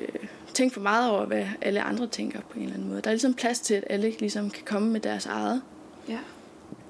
tænke 0.54 0.74
for 0.74 0.82
meget 0.82 1.12
over, 1.12 1.26
hvad 1.26 1.46
alle 1.62 1.82
andre 1.82 2.08
tænker 2.08 2.42
på 2.42 2.54
en 2.58 2.62
eller 2.62 2.76
anden 2.76 2.90
måde. 2.90 3.02
Der 3.02 3.08
er 3.10 3.14
ligesom 3.14 3.34
plads 3.34 3.60
til, 3.60 3.74
at 3.74 3.84
alle 3.90 4.10
ligesom 4.20 4.50
kan 4.50 4.64
komme 4.66 4.90
med 4.90 5.00
deres 5.00 5.26
eget. 5.26 5.62
Ja, 6.10 6.20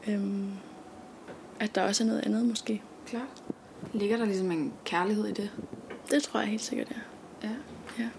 Øhm, 0.08 0.48
at 1.60 1.76
der 1.76 1.84
også 1.84 2.04
er 2.04 2.08
noget 2.08 2.26
andet 2.26 2.46
måske. 2.46 2.82
klart. 3.08 3.44
Ligger 3.94 4.18
der 4.18 4.26
ligesom 4.26 4.52
en 4.52 4.74
kærlighed 4.86 5.26
i 5.28 5.32
det? 5.32 5.52
Det 6.12 6.24
tror 6.24 6.40
jeg 6.40 6.50
helt 6.50 6.62
sikkert, 6.62 6.88
ja. 7.44 7.48
Ja. 7.48 7.54
ja. 8.00 8.10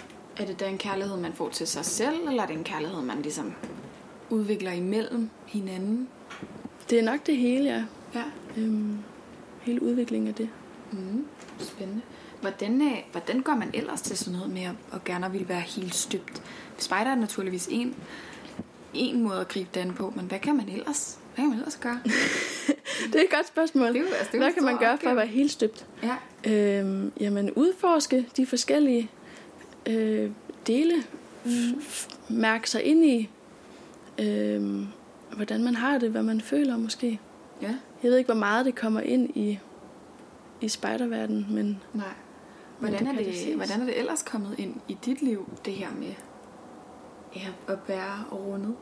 Er 0.42 0.46
det 0.46 0.60
da 0.60 0.68
en 0.68 0.78
kærlighed, 0.78 1.16
man 1.16 1.32
får 1.32 1.48
til 1.48 1.66
sig 1.66 1.84
selv, 1.84 2.28
eller 2.28 2.42
er 2.42 2.46
det 2.46 2.56
en 2.56 2.64
kærlighed, 2.64 3.02
man 3.02 3.22
ligesom 3.22 3.54
udvikler 4.30 4.72
imellem 4.72 5.30
hinanden? 5.46 6.08
Det 6.90 6.98
er 6.98 7.02
nok 7.02 7.26
det 7.26 7.36
hele, 7.36 7.68
ja. 7.70 7.84
Ja. 8.14 8.24
Øhm, 8.56 8.98
hele 9.60 9.82
udviklingen 9.82 10.28
af 10.28 10.34
det. 10.34 10.48
Mm, 10.92 11.24
spændende. 11.58 12.02
Hvordan, 12.40 12.82
øh, 12.82 12.98
hvordan 13.12 13.40
går 13.40 13.54
man 13.54 13.70
ellers 13.74 14.02
til 14.02 14.18
sådan 14.18 14.38
noget 14.38 14.52
med 14.52 14.62
at, 14.62 14.74
at 14.92 15.04
gerne 15.04 15.32
vil 15.32 15.48
være 15.48 15.60
helt 15.60 15.94
støbt? 15.94 16.42
Spejder 16.78 17.10
er 17.10 17.14
naturligvis 17.14 17.68
en, 17.70 17.94
en 18.94 19.22
måde 19.22 19.40
at 19.40 19.48
gribe 19.48 19.68
det 19.74 19.80
an 19.80 19.92
på, 19.94 20.12
men 20.16 20.24
hvad 20.24 20.38
kan 20.38 20.56
man 20.56 20.68
ellers, 20.68 21.18
hvad 21.34 21.42
kan 21.42 21.48
man 21.48 21.58
ellers 21.58 21.76
gøre? 21.76 22.00
Det 23.12 23.14
er 23.14 23.24
et 23.24 23.30
godt 23.30 23.46
spørgsmål. 23.48 23.86
Det 23.94 23.96
er 23.96 24.04
altså, 24.04 24.28
det 24.32 24.34
er 24.34 24.38
Hvad 24.38 24.52
kan 24.52 24.64
man 24.64 24.78
gøre 24.78 24.88
for 24.88 24.94
opgave. 24.94 25.10
at 25.10 25.16
være 25.16 25.26
helt 25.26 25.50
støbt? 25.50 25.86
Ja. 26.02 26.16
Øhm, 26.52 27.12
jamen, 27.20 27.50
udforske 27.50 28.26
de 28.36 28.46
forskellige 28.46 29.10
øh, 29.86 30.30
dele. 30.66 30.94
Mm. 31.44 31.82
Mærke 32.28 32.70
sig 32.70 32.82
ind 32.82 33.04
i, 33.04 33.28
øhm, 34.18 34.86
hvordan 35.36 35.64
man 35.64 35.74
har 35.74 35.98
det, 35.98 36.10
hvad 36.10 36.22
man 36.22 36.40
føler 36.40 36.76
måske. 36.76 37.20
Ja. 37.62 37.74
Jeg 38.02 38.10
ved 38.10 38.18
ikke, 38.18 38.28
hvor 38.32 38.40
meget 38.40 38.66
det 38.66 38.74
kommer 38.74 39.00
ind 39.00 39.36
i, 39.36 39.58
i 40.60 40.68
spejderverdenen, 40.68 41.46
men 41.50 41.80
Nej. 41.94 42.04
Men 42.80 42.90
Hvordan 42.90 43.06
det 43.16 43.26
er 43.26 43.32
det, 43.32 43.46
det 43.46 43.54
hvordan 43.56 43.80
er 43.80 43.84
det 43.84 43.98
ellers 43.98 44.22
kommet 44.22 44.54
ind 44.58 44.74
i 44.88 44.96
dit 45.04 45.22
liv, 45.22 45.48
det 45.64 45.72
her 45.72 45.88
med 45.98 46.14
ja, 47.36 47.48
at 47.72 47.78
være 47.88 48.24
rundet? 48.32 48.74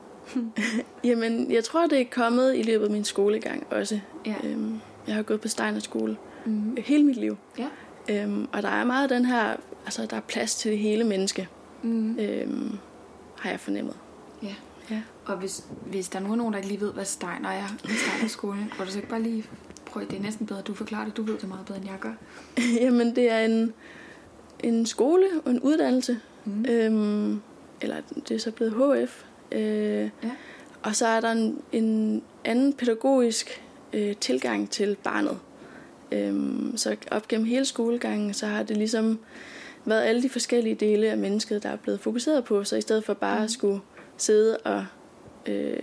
jamen, 1.05 1.53
jeg 1.53 1.65
tror, 1.65 1.87
det 1.87 2.01
er 2.01 2.05
kommet 2.11 2.57
i 2.57 2.63
løbet 2.63 2.85
af 2.85 2.91
min 2.91 3.05
skolegang 3.05 3.67
også. 3.71 4.01
Ja. 4.27 4.35
Øhm, 4.45 4.81
jeg 5.07 5.15
har 5.15 5.23
gået 5.23 5.41
på 5.41 5.49
Steiner 5.49 5.81
skole 5.81 6.17
Mm. 6.45 6.77
hele 6.85 7.05
mit 7.05 7.17
liv. 7.17 7.37
Ja. 7.59 7.69
Øhm, 8.25 8.49
og 8.53 8.63
der 8.63 8.69
er 8.69 8.85
meget 8.85 9.11
den 9.11 9.25
her, 9.25 9.57
altså 9.85 10.07
der 10.07 10.17
er 10.17 10.21
plads 10.21 10.55
til 10.57 10.71
det 10.71 10.79
hele 10.79 11.05
menneske, 11.05 11.49
Mm. 11.83 12.19
øhm, 12.19 12.79
har 13.39 13.51
jeg 13.51 13.61
fornemmet. 13.61 13.95
Ja. 14.43 14.55
Og 15.27 15.37
hvis, 15.37 15.65
hvis 15.87 16.09
der 16.09 16.21
nu 16.21 16.33
er 16.33 16.37
nogen, 16.37 16.53
der 16.53 16.59
ikke 16.59 16.69
lige 16.69 16.81
ved, 16.81 16.93
hvad 16.93 17.05
Steiner 17.05 17.49
er 17.49 17.67
i 17.85 17.89
Steinerskolen, 17.89 18.73
går 18.79 18.85
du 18.85 18.91
så 18.91 18.99
ikke 18.99 19.09
bare 19.09 19.23
lige 19.23 19.45
prøve, 19.87 20.07
det 20.07 20.19
er 20.19 20.23
næsten 20.23 20.47
bedre, 20.47 20.61
at 20.61 20.67
du 20.67 20.75
forklarer 20.75 21.05
det. 21.05 21.17
Du 21.17 21.23
ved 21.23 21.39
det 21.39 21.49
meget 21.49 21.67
bedre, 21.67 21.79
end 21.79 21.89
jeg 21.89 21.99
gør. 22.01 22.13
Jamen, 22.85 23.17
det 23.17 23.31
er 23.31 23.39
en, 23.39 23.73
en 24.61 24.87
skole 24.87 25.27
og 25.45 25.51
en 25.51 25.61
uddannelse. 25.61 26.21
Mm. 26.45 26.65
Øhm, 26.69 27.41
eller 27.81 27.97
det 28.29 28.35
er 28.35 28.39
så 28.39 28.51
blevet 28.51 28.73
HF. 28.73 29.25
Øh, 29.53 30.11
Ja. 30.23 30.31
Og 30.83 30.97
så 30.97 31.07
er 31.07 31.21
der 31.21 31.31
en, 31.33 31.63
en 31.73 32.23
anden 32.45 32.73
pædagogisk 32.73 33.63
øh, 33.93 34.17
tilgang 34.17 34.71
til 34.71 34.97
barnet. 35.05 35.39
Øhm, 36.13 36.77
så 36.77 36.97
op 37.11 37.29
gennem 37.29 37.47
hele 37.47 37.65
skolegangen, 37.65 38.35
så 38.35 38.47
har 38.47 38.63
det 38.63 38.77
ligesom 38.77 39.19
været 39.85 40.03
alle 40.03 40.23
de 40.23 40.29
forskellige 40.29 40.75
dele 40.75 41.11
af 41.11 41.19
mennesket, 41.19 41.63
der 41.63 41.69
er 41.69 41.77
blevet 41.77 42.01
fokuseret 42.01 42.45
på. 42.45 42.65
Så 42.65 42.77
i 42.77 42.81
stedet 42.81 43.05
for 43.05 43.15
bare 43.15 43.45
at 43.45 43.51
skulle 43.51 43.81
sidde 44.17 44.57
og 44.57 44.87
øh, 45.49 45.77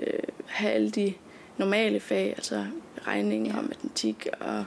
have 0.45 0.71
alle 0.71 0.89
de 0.91 1.13
normale 1.57 1.99
fag, 1.99 2.33
altså 2.37 2.65
regning 3.07 3.47
Ja. 3.47 3.57
og 3.57 3.63
matematik 3.63 4.27
og 4.39 4.63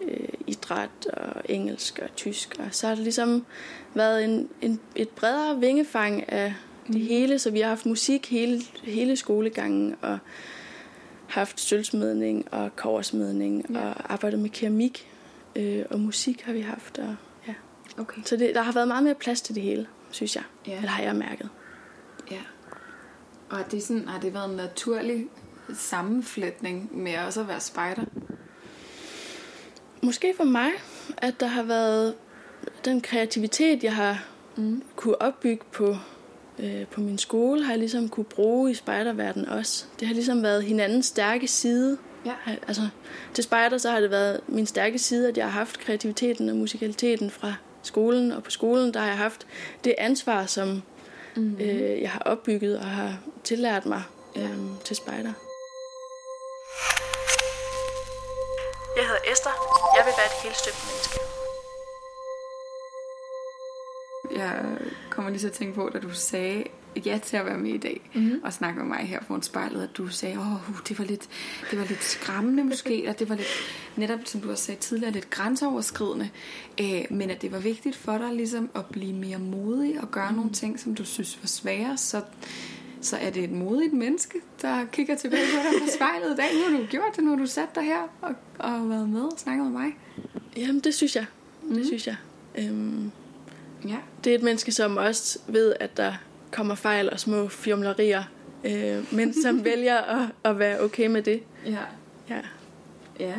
øh, 0.00 0.28
idræt 0.46 1.06
og 1.12 1.42
engelsk 1.48 1.98
og 2.02 2.16
tysk. 2.16 2.56
Og 2.58 2.64
så 2.70 2.86
har 2.86 2.94
det 2.94 3.04
ligesom 3.04 3.46
været 3.94 4.24
en, 4.24 4.48
en, 4.62 4.80
et 4.96 5.08
bredere 5.08 5.60
vingefang 5.60 6.32
af 6.32 6.44
det 6.86 6.94
Mm. 6.96 7.00
hele, 7.00 7.38
så 7.38 7.50
vi 7.50 7.60
har 7.60 7.68
haft 7.68 7.86
musik 7.86 8.30
hele, 8.30 8.60
hele 8.84 9.16
skolegangen 9.16 9.96
og 10.02 10.18
haft 11.26 11.60
sølvsmedning 11.60 12.54
og 12.54 12.76
koversmedning 12.76 13.66
Ja. 13.74 13.78
og 13.80 14.12
arbejdet 14.12 14.38
med 14.40 14.50
keramik 14.50 15.08
øh, 15.56 15.84
og 15.90 16.00
musik 16.00 16.40
har 16.42 16.52
vi 16.52 16.60
haft. 16.60 16.98
Og, 16.98 17.16
ja. 17.48 17.54
Okay. 17.98 18.22
Så 18.24 18.36
det, 18.36 18.54
der 18.54 18.62
har 18.62 18.72
været 18.72 18.88
meget 18.88 19.04
mere 19.04 19.14
plads 19.14 19.40
til 19.40 19.54
det 19.54 19.62
hele, 19.62 19.86
synes 20.10 20.36
jeg. 20.36 20.42
Ja. 20.66 20.76
Eller 20.76 20.88
har 20.88 21.02
jeg 21.02 21.16
mærket. 21.16 21.48
Og 23.50 23.58
det 23.70 23.76
er 23.78 23.80
sådan, 23.82 24.08
har 24.08 24.20
det 24.20 24.34
været 24.34 24.50
en 24.50 24.56
naturlig 24.56 25.26
sammenflætning 25.74 26.98
med 26.98 27.18
også 27.26 27.40
at 27.40 27.48
være 27.48 27.60
spejder? 27.60 28.02
Måske 30.02 30.34
for 30.36 30.44
mig, 30.44 30.70
at 31.18 31.40
der 31.40 31.46
har 31.46 31.62
været 31.62 32.14
den 32.84 33.00
kreativitet, 33.00 33.84
jeg 33.84 33.94
har 33.94 34.24
Mm. 34.56 34.82
kunne 34.96 35.22
opbygge 35.22 35.64
på, 35.72 35.96
øh, 36.58 36.86
på 36.86 37.00
min 37.00 37.18
skole, 37.18 37.64
har 37.64 37.72
jeg 37.72 37.78
ligesom 37.78 38.08
kunne 38.08 38.24
bruge 38.24 38.70
i 38.70 38.74
spejderverdenen 38.74 39.48
også. 39.48 39.84
Det 40.00 40.08
har 40.08 40.14
ligesom 40.14 40.42
været 40.42 40.64
hinandens 40.64 41.06
stærke 41.06 41.48
side. 41.48 41.98
Ja. 42.26 42.32
Altså, 42.68 42.82
til 43.34 43.44
spejder 43.44 43.78
så 43.78 43.90
har 43.90 44.00
det 44.00 44.10
været 44.10 44.40
min 44.48 44.66
stærke 44.66 44.98
side, 44.98 45.28
at 45.28 45.36
jeg 45.36 45.44
har 45.44 45.50
haft 45.50 45.78
kreativiteten 45.80 46.48
og 46.48 46.56
musikaliteten 46.56 47.30
fra 47.30 47.54
skolen, 47.82 48.32
og 48.32 48.42
på 48.42 48.50
skolen 48.50 48.94
der 48.94 49.00
har 49.00 49.06
jeg 49.06 49.16
haft 49.18 49.46
det 49.84 49.94
ansvar, 49.98 50.46
som 50.46 50.82
Mm. 51.36 51.56
øh, 51.60 52.00
jeg 52.02 52.10
har 52.10 52.20
opbygget 52.20 52.78
og 52.78 52.84
har 52.84 53.18
tillært 53.44 53.86
mig 53.86 54.02
Ja. 54.36 54.40
øh, 54.42 54.58
til 54.84 54.96
spejder. 54.96 55.32
Jeg 58.96 59.04
hedder 59.06 59.32
Esther. 59.32 59.50
Jeg 59.96 60.04
vil 60.06 60.12
være 60.18 60.26
et 60.26 60.42
helt 60.42 60.56
støbt 60.56 60.80
menneske. 60.88 61.18
Jeg 64.42 64.64
kommer 65.10 65.30
lige 65.30 65.40
til 65.40 65.46
at 65.46 65.52
tænke 65.52 65.74
på, 65.74 65.90
da 65.92 65.98
du 65.98 66.14
sagde 66.14 66.64
ja 67.06 67.18
til 67.24 67.36
at 67.36 67.46
være 67.46 67.58
med 67.58 67.70
i 67.74 67.78
dag 67.78 68.10
Mhm. 68.14 68.40
og 68.44 68.52
snakke 68.52 68.78
med 68.78 68.86
mig 68.88 68.98
her 69.08 69.20
foran 69.26 69.42
spejlet, 69.42 69.82
at 69.82 69.96
du 69.96 70.08
sagde, 70.08 70.38
åh, 70.38 70.52
uh, 70.70 70.78
det 70.88 70.98
var 70.98 71.04
lidt, 71.04 71.28
det 71.70 71.78
var 71.78 71.84
lidt 71.84 72.02
skræmmende 72.04 72.64
måske, 72.64 73.04
og 73.08 73.18
det 73.18 73.28
var 73.28 73.34
lidt, 73.34 73.48
netop 73.96 74.18
som 74.24 74.40
du 74.40 74.50
også 74.50 74.64
sagde 74.64 74.80
tidligere, 74.80 75.12
lidt 75.12 75.30
grænseoverskridende, 75.30 76.30
øh, 76.80 77.04
men 77.10 77.30
at 77.30 77.42
det 77.42 77.52
var 77.52 77.58
vigtigt 77.58 77.96
for 77.96 78.18
dig 78.18 78.32
ligesom 78.32 78.70
at 78.74 78.86
blive 78.86 79.12
mere 79.12 79.38
modig 79.38 80.00
og 80.00 80.10
gøre 80.10 80.32
nogle 80.32 80.52
ting, 80.52 80.80
som 80.80 80.94
du 80.94 81.04
synes 81.04 81.38
var 81.42 81.46
svære, 81.46 81.96
så, 81.98 82.22
så 83.00 83.16
er 83.16 83.30
det 83.30 83.44
et 83.44 83.50
modigt 83.52 83.92
menneske, 83.92 84.38
der 84.62 84.84
kigger 84.92 85.16
tilbage 85.16 85.42
på 85.54 85.56
dig 85.62 85.82
på 85.82 85.88
spejlet 85.96 86.32
i 86.32 86.36
dag. 86.36 86.48
Nu 86.54 86.72
har 86.72 86.80
du 86.80 86.86
gjort 86.86 87.16
det, 87.16 87.24
nu 87.24 87.30
har 87.30 87.36
du 87.36 87.46
sat 87.46 87.74
dig 87.74 87.82
her 87.82 88.02
og, 88.22 88.34
og 88.58 88.90
været 88.90 89.08
med 89.08 89.20
og 89.22 89.32
snakket 89.36 89.64
med 89.64 89.72
mig. 89.72 89.96
Jamen, 90.56 90.80
det 90.80 90.94
synes 90.94 91.16
jeg. 91.16 91.26
Det 91.62 91.70
Mhm. 91.76 91.84
synes 91.84 92.06
jeg. 92.06 92.16
Øhm, 92.58 93.10
Ja. 93.88 93.96
det 94.24 94.30
er 94.30 94.34
et 94.34 94.42
menneske, 94.42 94.72
som 94.72 94.96
også 94.96 95.38
ved, 95.46 95.74
at 95.80 95.96
der 95.96 96.12
kommer 96.50 96.74
fejl 96.74 97.10
og 97.10 97.20
små 97.20 97.48
fjumlerier, 97.48 98.22
øh, 98.64 99.14
men 99.14 99.42
som 99.42 99.64
vælger 99.64 99.96
at, 99.96 100.28
at 100.44 100.58
være 100.58 100.80
okay 100.80 101.06
med 101.06 101.22
det. 101.22 101.42
Ja. 101.66 101.78
Ja. 102.30 102.40
Ja, 103.20 103.34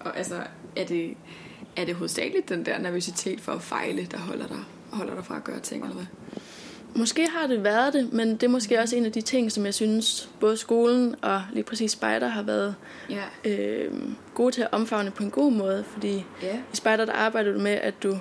og 0.00 0.16
altså, 0.18 0.40
er 0.76 0.84
det, 0.84 1.16
er 1.76 1.84
det 1.84 1.94
hovedsageligt 1.94 2.48
den 2.48 2.66
der 2.66 2.78
nervøsitet 2.78 3.40
for 3.40 3.52
at 3.52 3.62
fejle, 3.62 4.04
der 4.10 4.18
holder 4.18 4.46
dig, 4.46 4.58
holder 4.92 5.14
dig 5.14 5.24
fra 5.24 5.36
at 5.36 5.44
gøre 5.44 5.60
ting, 5.60 5.82
eller 5.82 5.94
hvad? 5.94 6.04
Måske 6.96 7.28
har 7.28 7.46
det 7.46 7.64
været 7.64 7.92
det, 7.92 8.12
men 8.12 8.30
det 8.32 8.42
er 8.42 8.48
måske 8.48 8.78
også 8.80 8.96
en 8.96 9.04
af 9.04 9.12
de 9.12 9.20
ting, 9.20 9.52
som 9.52 9.64
jeg 9.64 9.74
synes, 9.74 10.30
både 10.40 10.56
skolen 10.56 11.14
og 11.22 11.42
lige 11.52 11.64
præcis 11.64 11.90
spejder 11.90 12.28
har 12.28 12.42
været 12.42 12.74
Ja. 13.10 13.50
øh, 13.50 13.92
gode 14.34 14.52
til 14.52 14.62
at 14.62 14.68
omfavne 14.72 15.10
på 15.10 15.22
en 15.22 15.30
god 15.30 15.52
måde, 15.52 15.84
fordi 15.84 16.24
Ja. 16.42 16.56
i 16.72 16.76
spejder 16.76 17.04
der 17.04 17.12
arbejder 17.12 17.52
du 17.52 17.58
med, 17.60 17.72
at 17.72 18.02
du 18.02 18.18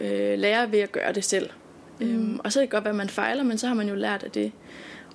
øh, 0.00 0.38
lærer 0.38 0.66
ved 0.66 0.78
at 0.78 0.92
gøre 0.92 1.12
det 1.12 1.24
selv. 1.24 1.50
Mm. 2.00 2.06
Øhm, 2.08 2.40
og 2.44 2.52
så 2.52 2.58
kan 2.58 2.62
det 2.62 2.70
godt 2.70 2.84
være, 2.84 2.90
at 2.90 2.96
man 2.96 3.08
fejler, 3.08 3.42
men 3.42 3.58
så 3.58 3.66
har 3.66 3.74
man 3.74 3.88
jo 3.88 3.94
lært 3.94 4.22
af 4.22 4.30
det. 4.30 4.52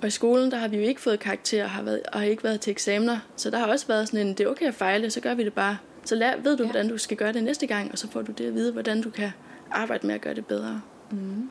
Og 0.02 0.06
i 0.08 0.10
skolen, 0.10 0.50
der 0.50 0.56
har 0.56 0.68
vi 0.68 0.76
jo 0.76 0.82
ikke 0.82 1.00
fået 1.00 1.20
karakterer 1.20 1.66
har 1.66 1.82
været, 1.82 2.00
og 2.12 2.18
har 2.20 2.26
ikke 2.26 2.44
været 2.44 2.60
til 2.60 2.70
eksamener. 2.70 3.18
Så 3.36 3.50
der 3.50 3.58
har 3.58 3.66
også 3.66 3.86
været 3.86 4.08
sådan 4.08 4.26
en, 4.26 4.34
det 4.34 4.46
er 4.46 4.48
okay 4.50 4.66
at 4.66 4.74
fejle, 4.74 5.10
så 5.10 5.20
gør 5.20 5.34
vi 5.34 5.44
det 5.44 5.52
bare. 5.52 5.76
Så 6.04 6.14
lær, 6.14 6.36
ved 6.42 6.56
du, 6.56 6.62
ja. 6.62 6.70
hvordan 6.70 6.88
du 6.88 6.98
skal 6.98 7.16
gøre 7.16 7.32
det 7.32 7.44
næste 7.44 7.66
gang, 7.66 7.92
og 7.92 7.98
så 7.98 8.10
får 8.10 8.22
du 8.22 8.32
det 8.32 8.44
at 8.46 8.54
vide, 8.54 8.72
hvordan 8.72 9.02
du 9.02 9.10
kan 9.10 9.30
arbejde 9.70 10.06
med 10.06 10.14
at 10.14 10.20
gøre 10.20 10.34
det 10.34 10.46
bedre. 10.46 10.80
Mm. 11.10 11.50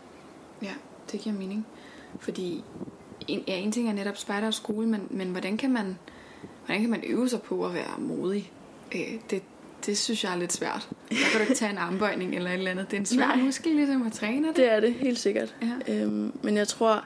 Ja, 0.62 0.72
det 1.12 1.20
giver 1.20 1.36
mening. 1.36 1.68
Fordi 2.20 2.64
en, 3.28 3.44
ja, 3.48 3.56
en 3.56 3.72
ting 3.72 3.90
er 3.90 3.94
netop 3.94 4.18
spejder 4.18 4.48
og 4.48 4.54
skole, 4.54 4.88
men, 4.88 5.08
men 5.10 5.32
hvordan, 5.32 5.58
kan 5.58 5.72
man, 5.72 5.98
hvordan 6.66 6.82
kan 6.82 6.90
man 6.90 7.04
øve 7.08 7.30
sig 7.30 7.42
på 7.42 7.66
at 7.66 7.74
være 7.74 8.00
modig? 8.00 8.52
Øh, 8.96 9.20
det, 9.30 9.42
det 9.86 9.98
synes 9.98 10.24
jeg 10.24 10.34
er 10.34 10.38
lidt 10.38 10.54
svært. 10.54 10.90
Der 11.10 11.16
kan 11.32 11.36
du 11.36 11.40
ikke 11.40 11.54
tage 11.54 11.72
en 11.72 11.78
armbøjning 11.78 12.36
eller 12.36 12.50
et 12.50 12.54
eller 12.54 12.72
andet. 12.72 12.92
Det 12.92 12.98
er 12.98 13.00
en 13.00 13.06
svær 13.06 13.28
Nej. 13.28 13.36
muskel 13.36 13.76
ligesom 13.76 14.08
at 14.08 14.12
træne 14.12 14.48
det. 14.48 14.56
Det 14.56 14.72
er 14.72 14.80
det, 14.80 14.94
helt 14.94 15.20
sikkert. 15.20 15.56
Ja. 15.62 15.94
Øhm, 15.94 16.34
men 16.44 16.58
jeg 16.58 16.68
tror, 16.68 17.06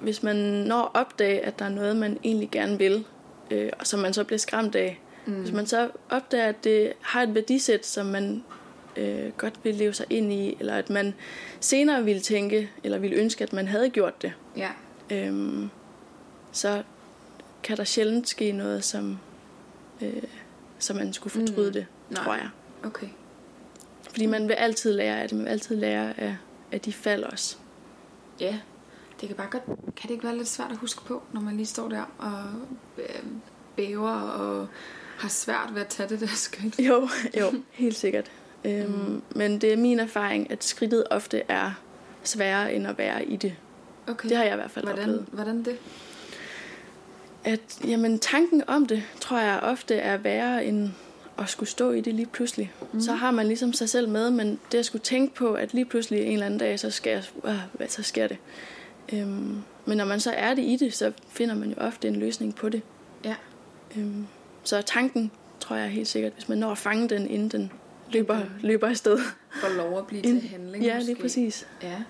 hvis 0.00 0.22
man 0.22 0.36
når 0.36 0.82
at 0.82 0.90
opdage, 0.94 1.40
at 1.40 1.58
der 1.58 1.64
er 1.64 1.68
noget, 1.68 1.96
man 1.96 2.18
egentlig 2.24 2.50
gerne 2.50 2.78
vil, 2.78 3.04
øh, 3.50 3.70
og 3.78 3.86
som 3.86 4.00
man 4.00 4.14
så 4.14 4.24
bliver 4.24 4.38
skræmt 4.38 4.74
af, 4.74 5.00
mm. 5.26 5.32
hvis 5.32 5.52
man 5.52 5.66
så 5.66 5.90
opdager, 6.10 6.46
at 6.46 6.64
det 6.64 6.92
har 7.00 7.22
et 7.22 7.34
værdisæt, 7.34 7.86
som 7.86 8.06
man 8.06 8.44
øh, 8.96 9.32
godt 9.36 9.54
vil 9.62 9.74
leve 9.74 9.92
sig 9.94 10.06
ind 10.10 10.32
i, 10.32 10.56
eller 10.60 10.74
at 10.76 10.90
man 10.90 11.14
senere 11.60 12.04
ville 12.04 12.20
tænke, 12.22 12.70
eller 12.84 12.98
ville 12.98 13.16
ønske, 13.16 13.44
at 13.44 13.52
man 13.52 13.68
havde 13.68 13.90
gjort 13.90 14.22
det, 14.22 14.32
Ja. 14.56 14.70
øhm, 15.10 15.70
så 16.52 16.82
kan 17.62 17.76
der 17.76 17.84
sjældent 17.84 18.28
ske 18.28 18.52
noget, 18.52 18.84
som, 18.84 19.18
øh, 20.00 20.22
som 20.78 20.96
man 20.96 21.12
skulle 21.12 21.30
fortryde 21.32 21.66
Mm. 21.66 21.72
det, 21.72 21.86
Nej. 22.10 22.24
tror 22.24 22.34
jeg. 22.34 22.48
Okay. 22.84 23.08
Fordi 24.10 24.26
man 24.26 24.48
vil 24.48 24.54
altid 24.54 24.92
lære 24.92 25.20
af 25.22 25.28
det, 25.28 25.36
man 25.36 25.44
vil 25.44 25.50
altid 25.52 25.76
lære 25.76 26.20
af, 26.20 26.36
af 26.72 26.80
de 26.80 26.92
fald 26.92 27.24
også. 27.24 27.56
Ja, 28.40 28.58
det 29.20 29.28
kan 29.28 29.36
bare 29.36 29.48
godt, 29.50 29.64
kan 29.66 30.02
det 30.08 30.10
ikke 30.10 30.24
være 30.24 30.36
lidt 30.36 30.48
svært 30.48 30.70
at 30.70 30.76
huske 30.76 31.04
på, 31.04 31.22
når 31.32 31.40
man 31.40 31.56
lige 31.56 31.66
står 31.66 31.88
der 31.88 32.02
og 32.18 32.42
øh, 32.98 33.22
bæver 33.76 34.10
og 34.20 34.68
har 35.18 35.28
svært 35.28 35.70
ved 35.74 35.80
at 35.80 35.88
tage 35.88 36.08
det 36.08 36.20
der 36.20 36.26
skridt. 36.26 36.78
Jo, 36.78 37.08
jo, 37.40 37.52
helt 37.72 37.96
sikkert. 37.96 38.30
Øhm, 38.64 38.90
mm. 38.90 39.22
Men 39.34 39.58
det 39.58 39.72
er 39.72 39.76
min 39.76 40.00
erfaring, 40.00 40.50
at 40.50 40.64
skridtet 40.64 41.04
ofte 41.10 41.42
er 41.48 41.70
sværere 42.22 42.74
end 42.74 42.86
at 42.86 42.98
være 42.98 43.24
i 43.24 43.36
det. 43.36 43.54
Okay. 44.08 44.28
Det 44.28 44.36
har 44.36 44.44
jeg 44.44 44.52
i 44.52 44.56
hvert 44.56 44.70
fald 44.70 44.84
hvordan, 44.84 45.02
oplevet. 45.02 45.26
hvordan 45.32 45.64
det? 45.64 45.76
At 47.44 47.60
jamen, 47.86 48.18
tanken 48.18 48.62
om 48.66 48.86
det, 48.86 49.02
tror 49.20 49.38
jeg 49.38 49.60
ofte 49.62 49.94
er 49.94 50.16
værre 50.16 50.64
end 50.64 50.90
at 51.38 51.48
skulle 51.48 51.68
stå 51.68 51.90
i 51.90 52.00
det 52.00 52.14
lige 52.14 52.26
pludselig. 52.26 52.72
Mm. 52.92 53.00
Så 53.00 53.12
har 53.12 53.30
man 53.30 53.46
ligesom 53.46 53.72
sig 53.72 53.88
selv 53.88 54.08
med, 54.08 54.30
men 54.30 54.58
det 54.72 54.78
at 54.78 54.84
skulle 54.84 55.02
tænke 55.02 55.34
på, 55.34 55.54
at 55.54 55.74
lige 55.74 55.84
pludselig 55.84 56.22
en 56.22 56.32
eller 56.32 56.46
anden 56.46 56.58
dag, 56.58 56.80
så, 56.80 56.90
skal 56.90 57.10
jeg, 57.10 57.24
øh, 57.44 57.58
hvad, 57.72 57.88
så 57.88 58.02
sker 58.02 58.26
det. 58.26 58.36
Øhm, 59.12 59.62
men 59.84 59.96
når 59.96 60.04
man 60.04 60.20
så 60.20 60.30
er 60.30 60.54
det 60.54 60.62
i 60.62 60.76
det, 60.76 60.94
så 60.94 61.12
finder 61.28 61.54
man 61.54 61.68
jo 61.68 61.74
ofte 61.76 62.08
en 62.08 62.16
løsning 62.16 62.54
på 62.54 62.68
det. 62.68 62.82
Ja. 63.24 63.34
Øhm, 63.96 64.26
så 64.64 64.82
tanken, 64.82 65.30
tror 65.60 65.76
jeg 65.76 65.88
helt 65.88 66.08
sikkert, 66.08 66.32
hvis 66.32 66.48
man 66.48 66.58
når 66.58 66.70
at 66.70 66.78
fange 66.78 67.08
den, 67.08 67.30
inden 67.30 67.48
den 67.48 67.72
løber, 68.12 68.40
løber 68.60 68.88
afsted. 68.88 69.18
Får 69.60 69.76
lov 69.76 69.98
at 69.98 70.06
blive 70.06 70.22
til 70.22 70.48
handling 70.48 70.84
Ja, 70.84 70.94
måske. 70.94 71.06
lige 71.12 71.22
præcis. 71.22 71.66
Ja. 71.82 72.02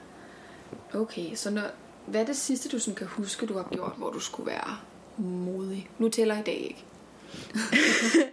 Okay, 0.95 1.35
så 1.35 1.51
når, 1.51 1.63
hvad 2.07 2.21
er 2.21 2.25
det 2.27 2.37
sidste, 2.37 2.69
du 2.69 2.79
sådan 2.79 2.95
kan 2.95 3.07
huske, 3.07 3.47
du 3.47 3.55
har 3.55 3.69
gjort, 3.73 3.93
hvor 3.99 4.11
du 4.11 4.21
skulle 4.21 4.47
være 4.47 4.77
modig? 5.19 5.89
Nu 5.99 6.09
tæller 6.09 6.39
i 6.39 6.43
dag 6.43 6.55
ikke. 6.55 6.85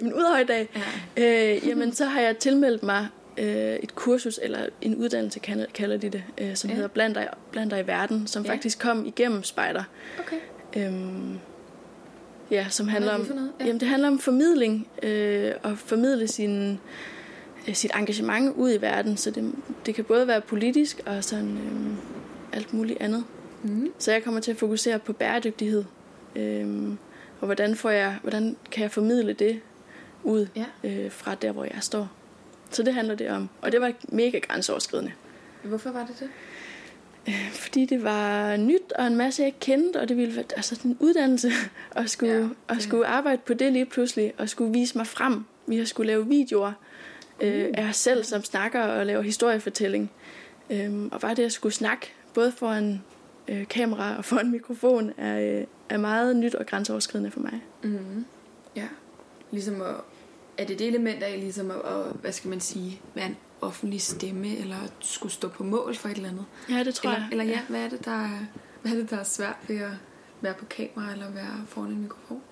Jamen, 0.00 0.14
udover 0.14 0.38
i 0.38 0.44
dag, 0.44 0.68
Ja. 1.16 1.54
øh, 1.56 1.68
jamen, 1.68 1.92
så 1.92 2.04
har 2.04 2.20
jeg 2.20 2.38
tilmeldt 2.38 2.82
mig 2.82 3.08
øh, 3.38 3.46
et 3.76 3.94
kursus, 3.94 4.40
eller 4.42 4.66
en 4.80 4.96
uddannelse, 4.96 5.38
kalder, 5.74 5.96
de 5.96 6.08
det, 6.08 6.24
øh, 6.38 6.56
som 6.56 6.70
Ja. 6.70 6.74
hedder 6.74 6.88
Bland 6.88 7.14
dig, 7.14 7.28
Bland 7.52 7.70
dig 7.70 7.80
i 7.80 7.86
verden, 7.86 8.26
som 8.26 8.44
ja. 8.44 8.52
faktisk 8.52 8.78
kom 8.78 9.06
igennem 9.06 9.42
spejder. 9.42 9.84
Okay. 10.18 10.36
Øhm, 10.76 11.38
ja, 12.50 12.66
som 12.68 12.88
handler 12.88 13.12
om? 13.14 13.50
Ja. 13.60 13.64
jamen, 13.66 13.80
det 13.80 13.88
handler 13.88 14.08
om 14.08 14.18
formidling, 14.18 14.88
øh, 15.02 15.52
og 15.62 15.78
formidle 15.78 16.28
sin, 16.28 16.78
øh, 17.68 17.74
sit 17.74 17.90
engagement 17.96 18.56
ud 18.56 18.72
i 18.72 18.80
verden, 18.80 19.16
så 19.16 19.30
det, 19.30 19.52
det 19.86 19.94
kan 19.94 20.04
både 20.04 20.26
være 20.26 20.40
politisk 20.40 21.00
og 21.06 21.24
sådan 21.24 21.50
øh, 21.56 21.96
alt 22.52 22.72
muligt 22.74 23.00
andet. 23.00 23.24
Mm. 23.62 23.92
Så 23.98 24.12
jeg 24.12 24.24
kommer 24.24 24.40
til 24.40 24.50
at 24.50 24.56
fokusere 24.56 24.98
på 24.98 25.12
bæredygtighed. 25.12 25.84
Øhm, 26.36 26.98
og 27.40 27.46
hvordan, 27.46 27.76
får 27.76 27.90
jeg, 27.90 28.16
hvordan 28.22 28.56
kan 28.70 28.82
jeg 28.82 28.90
formidle 28.90 29.32
det 29.32 29.60
ud 30.22 30.46
Ja. 30.56 30.64
øh, 30.84 31.10
fra 31.10 31.34
der, 31.34 31.52
hvor 31.52 31.64
jeg 31.64 31.78
står. 31.80 32.08
Så 32.70 32.82
det 32.82 32.94
handler 32.94 33.14
det 33.14 33.30
om. 33.30 33.48
Og 33.62 33.72
det 33.72 33.80
var 33.80 33.92
mega 34.08 34.38
grænseoverskridende. 34.38 35.12
Hvorfor 35.62 35.90
var 35.90 36.06
det 36.06 36.16
det? 36.20 36.28
Øh, 37.28 37.50
Fordi 37.52 37.84
det 37.84 38.04
var 38.04 38.56
nyt 38.56 38.92
og 38.92 39.06
en 39.06 39.16
masse, 39.16 39.42
jeg 39.42 39.46
ikke 39.46 39.60
kendte, 39.60 40.00
og 40.00 40.08
det 40.08 40.16
ville 40.16 40.36
være 40.36 40.44
altså, 40.56 40.80
en 40.84 40.96
uddannelse 41.00 41.50
at 41.90 42.10
skulle, 42.10 42.32
Ja, 42.34 42.40
det- 42.40 42.50
at 42.68 42.82
skulle 42.82 43.06
arbejde 43.06 43.42
på 43.46 43.54
det 43.54 43.72
lige 43.72 43.86
pludselig, 43.86 44.32
og 44.38 44.48
skulle 44.48 44.72
vise 44.72 44.98
mig 44.98 45.06
frem. 45.06 45.44
Vi 45.66 45.76
har 45.78 45.84
skulle 45.84 46.06
lave 46.06 46.26
videoer 46.28 46.72
øh, 47.40 47.66
af 47.74 47.88
os 47.88 47.96
selv, 47.96 48.24
som 48.24 48.44
snakker 48.44 48.80
og 48.82 49.06
laver 49.06 49.22
historiefortælling. 49.22 50.10
Øhm, 50.70 51.08
og 51.12 51.20
bare 51.20 51.34
det 51.34 51.42
at 51.44 51.52
skulle 51.52 51.72
snakke, 51.74 52.12
både 52.34 52.52
foran 52.52 53.02
øh, 53.48 53.68
kamera 53.68 54.16
og 54.16 54.24
foran 54.24 54.50
mikrofon, 54.50 55.12
er, 55.18 55.58
øh, 55.60 55.64
er 55.88 55.96
meget 55.98 56.36
nyt 56.36 56.54
og 56.54 56.66
grænseoverskridende 56.66 57.30
for 57.30 57.40
mig. 57.40 57.62
Mm. 57.82 58.24
Ja. 58.76 58.86
Ligesom 59.50 59.82
at 59.82 59.94
er 60.58 60.64
det 60.64 60.78
det 60.78 60.86
element 60.86 61.22
af 61.22 61.40
ligesom 61.40 61.70
at, 61.70 61.76
at, 61.76 62.12
hvad 62.20 62.32
skal 62.32 62.50
man 62.50 62.60
sige, 62.60 63.00
være 63.14 63.26
en 63.26 63.36
offentlig 63.60 64.00
stemme, 64.02 64.56
eller 64.56 64.76
skulle 65.00 65.32
stå 65.32 65.48
på 65.48 65.64
mål 65.64 65.94
for 65.96 66.08
et 66.08 66.16
eller 66.16 66.28
andet? 66.28 66.44
Ja, 66.70 66.84
det 66.84 66.94
tror 66.94 67.10
eller, 67.10 67.20
jeg. 67.22 67.28
Eller 67.30 67.44
ja, 67.44 67.60
hvad 67.68 67.80
er 67.84 67.88
det, 67.88 68.04
der 68.04 68.24
er, 68.24 68.38
hvad 68.82 68.92
er 68.92 68.96
det, 68.96 69.10
der 69.10 69.16
er 69.16 69.24
svært 69.24 69.56
ved 69.68 69.76
at 69.76 69.90
være 70.40 70.54
på 70.54 70.64
kamera 70.64 71.12
eller 71.12 71.30
være 71.30 71.64
foran 71.68 71.90
en 71.90 72.02
mikrofon? 72.02 72.42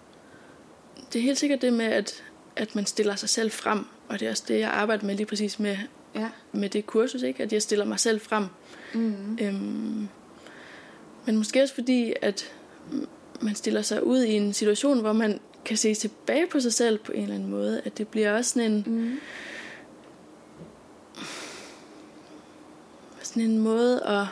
Det 1.13 1.19
er 1.19 1.23
helt 1.23 1.39
sikkert 1.39 1.63
det 1.63 1.73
med, 1.73 1.85
at, 1.87 2.23
at 2.57 2.75
man 2.75 2.87
stiller 2.87 3.17
sig 3.17 3.29
selv 3.29 3.51
frem, 3.51 3.85
og 4.09 4.21
det 4.21 4.27
er 4.27 4.31
også 4.31 4.45
det, 4.49 4.59
jeg 4.61 4.71
arbejder 4.71 5.07
med 5.07 5.15
lige 5.17 5.27
præcis 5.27 5.59
med, 5.59 5.77
Ja. 6.15 6.29
med 6.53 6.69
det 6.69 6.87
kursus, 6.87 7.23
ikke? 7.23 7.43
at 7.43 7.53
jeg 7.53 7.63
stiller 7.63 7.85
mig 7.85 8.01
selv 8.01 8.21
frem. 8.21 8.45
Mm. 8.95 9.39
Øhm, 9.41 10.09
men 11.27 11.37
måske 11.37 11.63
også 11.63 11.75
fordi, 11.75 12.13
at 12.23 12.53
man 13.41 13.55
stiller 13.55 13.83
sig 13.83 14.05
ud 14.05 14.23
i 14.23 14.33
en 14.33 14.53
situation, 14.53 15.01
hvor 15.01 15.13
man 15.13 15.41
kan 15.65 15.77
se 15.77 15.95
tilbage 15.95 16.47
på 16.47 16.61
sig 16.61 16.73
selv 16.73 16.99
på 16.99 17.13
en 17.13 17.23
eller 17.23 17.35
anden 17.35 17.51
måde. 17.51 17.81
At 17.85 17.99
det 17.99 18.09
bliver 18.09 18.33
også 18.37 18.51
sådan 18.51 18.73
en, 18.73 18.85
Mm. 18.87 19.19
Sådan 23.27 23.43
en 23.43 23.59
måde 23.59 24.03
at, 24.03 24.27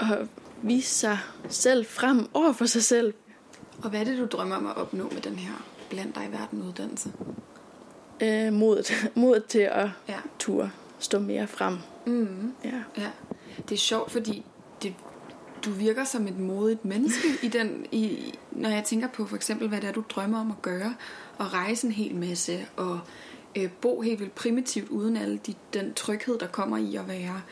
at 0.00 0.28
vise 0.62 0.88
sig 0.94 1.18
selv 1.48 1.86
frem 1.86 2.28
over 2.34 2.52
for 2.52 2.66
sig 2.66 2.82
selv. 2.82 3.14
Og 3.82 3.90
hvad 3.90 4.00
er 4.00 4.04
det, 4.04 4.18
du 4.18 4.26
drømmer 4.36 4.56
om 4.56 4.66
at 4.66 4.76
opnå 4.76 5.08
med 5.12 5.20
den 5.20 5.34
her 5.36 5.52
blandt 5.90 6.14
dig 6.14 6.28
i 6.28 6.32
verden 6.32 6.62
uddannelse? 6.62 7.12
Øh, 8.22 8.52
modet, 8.52 8.92
modet 9.14 9.44
til 9.44 9.58
at 9.58 9.88
Ja. 10.08 10.16
ture 10.38 10.70
stå 10.98 11.18
mere 11.18 11.46
frem. 11.46 11.76
Mm. 12.06 12.52
Ja. 12.64 12.70
Ja, 12.98 13.10
det 13.68 13.72
er 13.74 13.78
sjovt, 13.78 14.10
fordi 14.10 14.44
det, 14.82 14.94
du 15.64 15.70
virker 15.70 16.04
som 16.04 16.26
et 16.26 16.38
modigt 16.38 16.84
menneske 16.84 17.28
i 17.42 17.48
den, 17.48 17.86
i, 17.92 18.34
når 18.52 18.68
jeg 18.68 18.84
tænker 18.84 19.08
på 19.08 19.26
for 19.26 19.36
eksempel, 19.36 19.68
hvad 19.68 19.80
det 19.80 19.88
er, 19.88 19.92
du 19.92 20.04
drømmer 20.10 20.40
om 20.40 20.50
at 20.50 20.62
gøre, 20.62 20.94
og 21.38 21.52
rejse 21.52 21.86
en 21.86 21.92
hel 21.92 22.14
masse, 22.16 22.66
og 22.76 23.00
øh, 23.56 23.70
bo 23.70 24.00
helt 24.00 24.20
vildt 24.20 24.34
primitivt, 24.34 24.88
uden 24.88 25.16
al 25.16 25.40
de, 25.46 25.54
den 25.74 25.94
tryghed, 25.94 26.38
der 26.38 26.46
kommer 26.46 26.76
i 26.76 26.96
at 26.96 27.08
være 27.08 27.42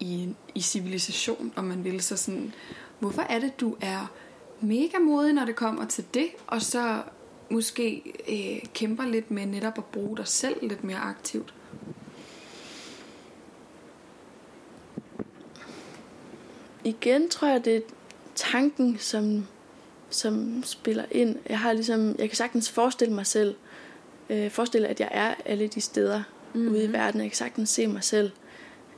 i, 0.00 0.28
i 0.54 0.60
civilisation, 0.60 1.52
om 1.56 1.64
man 1.64 1.84
vil. 1.84 2.00
Så 2.00 2.16
sådan, 2.16 2.54
hvorfor 2.98 3.22
er 3.22 3.38
det, 3.38 3.60
du 3.60 3.76
er 3.80 4.12
mega 4.60 4.98
modig, 4.98 5.32
når 5.32 5.44
det 5.44 5.56
kommer 5.56 5.86
til 5.86 6.04
det, 6.14 6.28
og 6.46 6.62
så 6.62 7.02
måske 7.50 8.02
øh, 8.28 8.68
kæmper 8.74 9.04
lidt 9.04 9.30
med 9.30 9.46
netop 9.46 9.78
at 9.78 9.84
bruge 9.84 10.16
dig 10.16 10.28
selv 10.28 10.68
lidt 10.68 10.84
mere 10.84 10.98
aktivt? 10.98 11.54
Igen 16.84 17.28
tror 17.28 17.48
jeg, 17.48 17.64
det 17.64 17.76
er 17.76 17.80
tanken, 18.34 18.98
som, 18.98 19.46
som 20.10 20.62
spiller 20.64 21.04
ind. 21.10 21.36
Jeg 21.48 21.58
har 21.58 21.72
ligesom, 21.72 22.14
jeg 22.18 22.28
kan 22.28 22.36
sagtens 22.36 22.70
forestille 22.70 23.14
mig 23.14 23.26
selv, 23.26 23.54
øh, 24.30 24.50
forestille, 24.50 24.88
at 24.88 25.00
jeg 25.00 25.08
er 25.12 25.34
alle 25.44 25.68
de 25.68 25.80
steder 25.80 26.22
mm-hmm. 26.54 26.72
ude 26.72 26.84
i 26.84 26.92
verden. 26.92 27.20
Jeg 27.20 27.30
kan 27.30 27.36
sagtens 27.36 27.70
se 27.70 27.86
mig 27.86 28.04
selv 28.04 28.30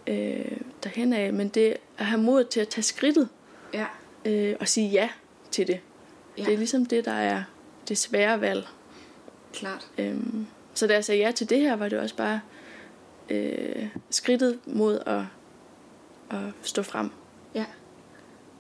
øh, 0.07 0.57
derhen 0.85 1.13
af, 1.13 1.33
men 1.33 1.49
det 1.49 1.77
at 1.99 2.07
have 2.07 2.23
mod 2.23 2.45
til 2.45 2.61
at 2.61 2.69
tage 2.69 2.83
skridtet 2.83 3.29
Ja. 3.75 3.87
øh, 4.25 4.57
og 4.61 4.69
sige 4.69 4.89
ja 4.89 5.09
til 5.51 5.67
det. 5.67 5.73
Ja. 5.73 6.43
Ja. 6.43 6.45
Det 6.45 6.55
er 6.55 6.59
ligesom 6.59 6.87
det, 6.87 7.05
der 7.05 7.13
er 7.13 7.43
det 7.89 7.99
svære 7.99 8.41
valg. 8.41 8.67
Klart. 9.53 9.89
Øhm, 9.99 10.47
så 10.75 10.87
da 10.87 10.95
jeg 10.95 11.05
sagde 11.05 11.21
ja 11.21 11.31
til 11.31 11.51
det 11.51 11.61
her, 11.61 11.77
var 11.77 11.89
det 11.89 11.99
også 11.99 12.17
bare 12.17 12.41
øh, 13.31 13.87
skridtet 14.11 14.59
mod 14.67 14.99
at, 15.07 15.23
at 16.39 16.53
stå 16.63 16.83
frem. 16.83 17.11
Ja. 17.55 17.65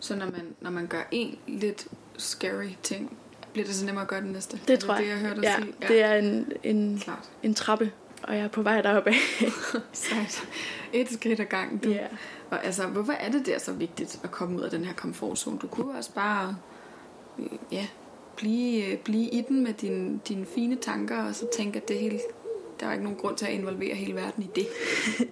Så 0.01 0.17
når 0.17 0.27
man, 0.27 0.55
når 0.61 0.71
man 0.71 0.87
gør 0.87 1.03
en 1.11 1.39
lidt 1.47 1.87
scary 2.17 2.69
ting, 2.83 3.19
bliver 3.53 3.67
det 3.67 3.75
så 3.75 3.87
nemmere 3.87 4.03
at 4.03 4.09
gøre 4.09 4.21
den 4.21 4.31
næste? 4.33 4.61
Det 4.69 4.75
er 4.75 4.79
tror 4.79 4.95
det, 4.95 5.01
jeg. 5.01 5.17
det, 5.17 5.23
jeg 5.23 5.29
hørte 5.29 5.41
ja, 5.43 5.57
sige? 5.61 5.75
det 5.89 6.03
er 6.03 6.15
en, 6.15 6.53
en, 6.63 6.99
Klart. 6.99 7.31
en 7.43 7.55
trappe, 7.55 7.93
og 8.29 8.37
jeg 8.37 8.45
er 8.45 8.49
på 8.49 8.63
vej 8.63 8.83
deroppe 8.83 9.11
af. 9.11 9.17
Sejt. 9.93 10.43
Et 10.93 11.11
skridt 11.13 11.41
ad 11.41 11.45
gangen, 11.45 11.79
du. 11.79 11.91
Ja. 11.91 12.07
Og 12.51 12.65
altså, 12.65 12.87
hvorfor 12.87 13.13
er 13.13 13.31
det 13.31 13.47
der 13.47 13.59
så 13.59 13.73
vigtigt 13.73 14.21
at 14.25 14.31
komme 14.31 14.57
ud 14.59 14.63
af 14.63 14.71
den 14.71 14.85
her 14.85 14.93
komfortzone? 14.95 15.59
Du 15.59 15.67
kunne 15.67 15.99
også 15.99 16.13
bare, 16.15 16.57
ja, 17.73 17.87
blive, 18.37 18.87
øh, 18.93 18.99
blive 18.99 19.29
i 19.29 19.45
den 19.49 19.63
med 19.65 19.73
dine, 19.73 20.21
dine 20.29 20.47
fine 20.55 20.77
tanker, 20.77 21.23
og 21.25 21.35
så 21.35 21.47
tænke, 21.57 21.77
at 21.77 21.89
det 21.89 21.99
hele, 21.99 22.19
der 22.81 22.87
er 22.87 22.93
ikke 22.93 23.05
nogen 23.05 23.19
grund 23.19 23.37
til 23.37 23.47
at 23.47 23.53
involvere 23.53 23.95
hele 23.95 24.15
verden 24.15 24.43
i 24.43 24.51
det. 24.55 24.67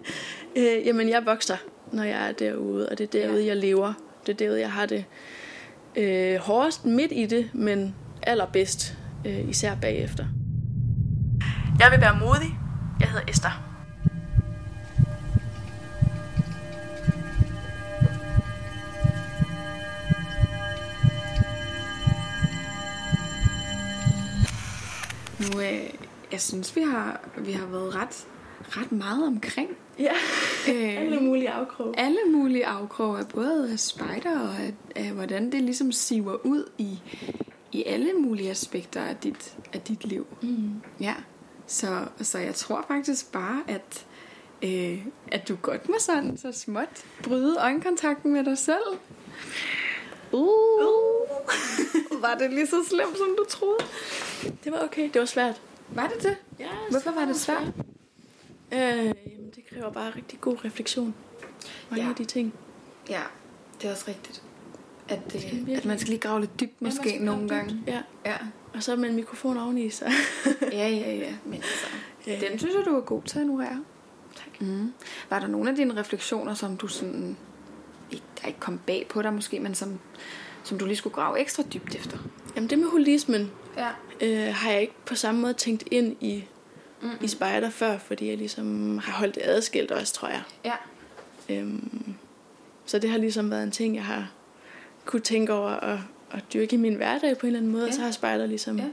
Øh, 0.56 0.86
jamen, 0.86 1.08
jeg 1.08 1.26
vokser, 1.26 1.56
når 1.92 2.02
jeg 2.02 2.28
er 2.28 2.32
derude, 2.32 2.88
og 2.88 2.98
det 2.98 3.04
er 3.14 3.20
derude, 3.20 3.40
Ja. 3.40 3.46
jeg 3.46 3.56
lever. 3.56 3.92
Det 4.26 4.32
er 4.32 4.36
derude, 4.36 4.60
jeg 4.60 4.72
har 4.72 4.86
det 4.86 5.04
øh, 5.96 6.36
hårdest 6.36 6.84
midt 6.84 7.12
i 7.12 7.26
det, 7.26 7.50
men 7.54 7.94
allerbedst, 8.22 8.98
øh, 9.26 9.48
især 9.48 9.74
bagefter. 9.80 10.24
Jeg 11.80 11.90
vil 11.90 12.00
være 12.00 12.18
modig. 12.20 12.58
Jeg 13.02 13.10
hedder 13.10 13.24
Esther. 13.28 13.52
Nu, 25.40 25.60
øh, 25.60 25.90
jeg 26.32 26.40
synes, 26.40 26.76
vi 26.76 26.80
har, 26.80 27.20
vi 27.38 27.52
har 27.52 27.66
været 27.66 27.94
ret, 27.94 28.26
ret 28.68 28.92
meget 28.92 29.26
omkring 29.26 29.68
Ja, 29.98 30.12
øh, 30.72 30.98
alle 30.98 31.20
mulige 31.20 31.50
afkrog. 31.50 31.94
alle 31.98 32.18
mulige 32.32 32.66
afkroge 32.66 33.18
af 33.18 33.28
både 33.28 33.72
af 33.72 33.78
spejder 33.78 34.40
og 34.40 34.56
af, 34.56 34.74
af, 34.96 35.10
hvordan 35.12 35.52
det 35.52 35.62
ligesom 35.62 35.92
siver 35.92 36.46
ud 36.46 36.64
i, 36.78 36.98
i 37.72 37.84
alle 37.86 38.12
mulige 38.12 38.50
aspekter 38.50 39.02
af 39.02 39.16
dit, 39.16 39.56
af 39.72 39.80
dit 39.80 40.04
liv. 40.04 40.26
Mm. 40.42 40.70
Ja, 41.00 41.14
så, 41.66 42.04
så 42.20 42.38
jeg 42.38 42.54
tror 42.54 42.84
faktisk 42.88 43.32
bare, 43.32 43.62
at, 43.68 44.06
øh, 44.62 45.06
at 45.32 45.48
du 45.48 45.56
godt 45.62 45.88
må 45.88 45.94
sådan 45.98 46.36
så 46.36 46.52
småt 46.52 47.04
bryde 47.22 47.56
øjenkontakten 47.58 48.32
med 48.32 48.44
dig 48.44 48.58
selv. 48.58 48.82
Uh. 50.32 50.42
var 52.22 52.34
det 52.34 52.50
lige 52.50 52.66
så 52.66 52.84
slemt, 52.88 53.16
som 53.18 53.36
du 53.38 53.44
troede? 53.48 53.78
Det 54.64 54.72
var 54.72 54.78
okay. 54.84 55.10
Det 55.12 55.20
var 55.20 55.26
svært. 55.26 55.60
Var 55.88 56.06
det 56.08 56.22
det? 56.22 56.36
Ja, 56.58 56.68
Hvorfor 56.90 57.10
var 57.10 57.24
det 57.24 57.36
svært? 57.36 57.62
Øh, 58.72 58.78
jamen, 59.06 59.50
det 59.54 59.66
kræver 59.72 59.90
bare 59.92 60.12
rigtig 60.16 60.40
god 60.40 60.64
refleksion. 60.64 61.14
Mange 61.90 62.04
Ja. 62.04 62.10
af 62.10 62.16
de 62.16 62.24
ting. 62.24 62.54
Ja, 63.08 63.22
det 63.82 63.88
er 63.88 63.92
også 63.92 64.04
rigtigt. 64.08 64.42
At, 65.12 65.20
skal 65.28 65.44
øh, 65.44 65.52
virkelig- 65.56 65.76
at 65.76 65.84
man 65.84 65.98
skal 65.98 66.08
lige 66.10 66.20
grave 66.20 66.40
lidt 66.40 66.60
dybt 66.60 66.72
Ja, 66.80 66.84
måske 66.86 67.08
skal 67.08 67.22
nogle 67.22 67.48
gange. 67.48 67.82
Ja, 67.86 68.00
Ja. 68.26 68.36
og 68.74 68.82
så 68.82 68.96
med 68.96 69.08
en 69.08 69.16
mikrofon 69.16 69.56
oveni, 69.56 69.90
så... 69.90 70.04
ja, 70.72 70.88
ja, 70.88 71.14
ja. 71.14 71.32
Men 71.44 71.54
altså, 71.54 71.86
Ja. 72.26 72.38
den 72.50 72.58
synes 72.58 72.74
jeg, 72.74 72.84
du 72.84 72.96
er 72.96 73.00
god 73.00 73.22
til 73.22 73.38
at 73.38 73.42
ignorere. 73.44 73.84
tak. 74.36 74.60
Mm. 74.60 74.92
Var 75.30 75.38
der 75.38 75.46
nogle 75.46 75.70
af 75.70 75.76
dine 75.76 75.96
refleksioner, 75.96 76.54
som 76.54 76.76
du 76.76 76.86
sådan... 76.88 77.36
Ikke, 78.10 78.24
der 78.42 78.48
ikke 78.48 78.60
kom 78.60 78.78
bag 78.86 79.06
på 79.08 79.22
dig 79.22 79.32
måske, 79.32 79.60
men 79.60 79.74
som, 79.74 79.98
som 80.64 80.78
du 80.78 80.84
lige 80.86 80.96
skulle 80.96 81.14
grave 81.14 81.40
ekstra 81.40 81.62
dybt 81.74 81.94
efter? 81.94 82.18
Jamen 82.56 82.70
det 82.70 82.78
med 82.78 82.88
holismen 82.88 83.50
Ja. 83.76 83.88
øh, 84.20 84.54
har 84.54 84.70
jeg 84.70 84.80
ikke 84.80 84.94
på 85.06 85.14
samme 85.14 85.40
måde 85.40 85.54
tænkt 85.54 85.84
ind 85.90 86.16
i, 86.20 86.44
Mm-mm. 87.02 87.12
i 87.20 87.28
spejder 87.28 87.70
før, 87.70 87.98
fordi 87.98 88.28
jeg 88.28 88.36
ligesom 88.38 88.98
har 88.98 89.12
holdt 89.12 89.34
det 89.34 89.42
adskilt 89.44 89.90
også, 89.90 90.14
tror 90.14 90.28
jeg. 90.28 90.42
Ja. 90.64 90.74
Øhm, 91.50 92.14
så 92.86 92.98
det 92.98 93.10
har 93.10 93.18
ligesom 93.18 93.50
været 93.50 93.62
en 93.62 93.70
ting, 93.70 93.94
jeg 93.96 94.04
har 94.04 94.30
kunne 95.04 95.20
tænke 95.22 95.52
over 95.52 95.68
at, 95.70 95.98
at 96.30 96.44
dyrke 96.54 96.74
i 96.74 96.78
min 96.78 96.94
hverdag 96.94 97.38
på 97.38 97.46
en 97.46 97.48
eller 97.48 97.58
anden 97.60 97.72
måde, 97.72 97.82
ja. 97.82 97.86
og 97.86 97.90
Ja. 97.92 97.96
så 97.96 98.02
har 98.02 98.10
spejder 98.10 98.46
ligesom 98.46 98.76
Ja. 98.78 98.82
ja. 98.84 98.90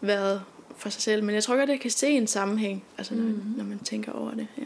været 0.00 0.42
for 0.76 0.88
sig 0.90 1.02
selv. 1.02 1.24
Men 1.24 1.34
jeg 1.34 1.42
tror 1.44 1.56
godt, 1.56 1.70
jeg 1.70 1.80
kan 1.80 1.90
se 1.90 2.08
en 2.08 2.26
sammenhæng, 2.26 2.84
altså 2.98 3.14
når, 3.14 3.22
Mhm. 3.22 3.32
mm-hmm. 3.32 3.54
når 3.56 3.64
man 3.64 3.78
tænker 3.78 4.12
over 4.12 4.30
det. 4.30 4.46
Ja. 4.58 4.62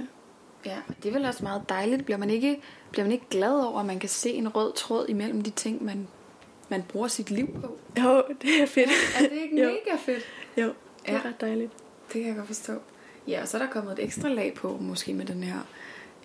Ja, 0.67 0.77
og 0.89 0.95
det 1.03 1.09
er 1.09 1.13
vel 1.13 1.25
også 1.25 1.43
meget 1.45 1.63
dejligt. 1.69 2.05
Bliver 2.05 2.19
man 2.19 2.31
ikke, 2.31 2.61
bliver 2.91 3.05
man 3.05 3.13
ikke 3.13 3.25
glad 3.31 3.53
over, 3.53 3.81
at 3.81 3.87
man 3.87 3.99
kan 3.99 4.09
se 4.09 4.31
en 4.31 4.49
rød 4.49 4.73
tråd 4.73 5.07
imellem 5.09 5.43
de 5.43 5.51
ting, 5.51 5.85
man, 5.85 6.09
man 6.69 6.83
bruger 6.83 7.09
sit 7.09 7.31
liv 7.31 7.49
på? 7.61 7.79
Jo, 8.03 8.23
det 8.43 8.63
er 8.63 8.67
fedt. 8.67 8.91
Er 9.17 9.29
det 9.29 9.39
ikke 9.43 9.63
Jo. 9.63 9.69
mega 9.69 9.97
fedt? 10.05 10.23
Jo, 10.57 10.63
det 10.67 10.75
er 11.05 11.13
Ja. 11.13 11.21
ret 11.25 11.41
dejligt. 11.41 11.73
Det 12.13 12.21
kan 12.21 12.27
jeg 12.27 12.37
godt 12.37 12.47
forstå. 12.47 12.73
Ja, 13.29 13.43
og 13.43 13.49
så 13.49 13.57
er 13.59 13.63
der 13.63 13.69
kommet 13.71 13.93
et 13.93 14.05
ekstra 14.05 14.29
lag 14.29 14.55
på, 14.55 14.79
måske 14.81 15.15
med 15.15 15.27
den 15.27 15.43
her, 15.43 15.59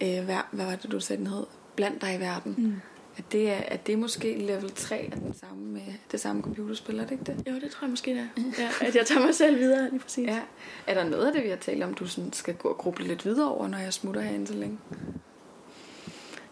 øh, 0.02 0.26
hvad, 0.26 0.36
hvad 0.52 0.66
var 0.66 0.76
det, 0.76 0.92
du 0.92 1.00
sagde, 1.00 1.20
den 1.20 1.28
hed? 1.28 1.44
Blandt 1.76 2.02
dig 2.02 2.16
i 2.16 2.20
verden. 2.20 2.56
Mm. 2.58 2.74
At, 3.18 3.24
det 3.32 3.50
er, 3.52 3.56
at 3.58 3.88
det 3.88 3.94
er 3.94 3.98
måske 3.98 4.38
level 4.38 4.72
3 4.72 4.96
af 4.96 5.12
den 5.20 5.34
samme, 5.34 5.64
med 5.66 5.82
det 6.12 6.20
samme 6.20 6.42
computerspil, 6.42 7.00
er 7.00 7.04
det 7.04 7.12
ikke 7.12 7.24
det? 7.24 7.44
Jo, 7.48 7.54
det 7.60 7.72
tror 7.72 7.86
jeg 7.86 7.90
måske, 7.90 8.12
det 8.12 8.20
er. 8.20 8.42
Ja, 8.82 8.88
at 8.88 8.96
jeg 8.96 9.06
tager 9.06 9.22
mig 9.26 9.36
selv 9.36 9.60
videre, 9.60 9.90
lige 9.90 10.00
præcis. 10.00 10.28
Ja. 10.28 10.40
Er 10.88 10.94
der 10.94 11.10
noget 11.10 11.26
af 11.28 11.34
det, 11.34 11.44
vi 11.44 11.50
har 11.50 11.56
talt 11.56 11.84
om, 11.84 11.94
du 11.94 12.08
sådan 12.08 12.34
skal 12.34 12.54
gå 12.56 12.70
og 12.70 12.78
gruble 12.78 13.08
lidt 13.08 13.26
videre 13.26 13.52
over, 13.52 13.68
når 13.68 13.78
jeg 13.78 13.94
smutter 13.94 14.22
herinde 14.22 14.48
så 14.48 14.54
længe? 14.54 14.78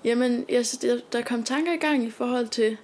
Jamen, 0.04 0.46
jeg, 0.50 0.66
der, 0.82 1.00
der 1.12 1.22
kom 1.22 1.44
tanker 1.44 1.74
i 1.74 1.78
gang 1.78 2.04
i 2.04 2.10
forhold 2.12 2.48
til 2.48 2.78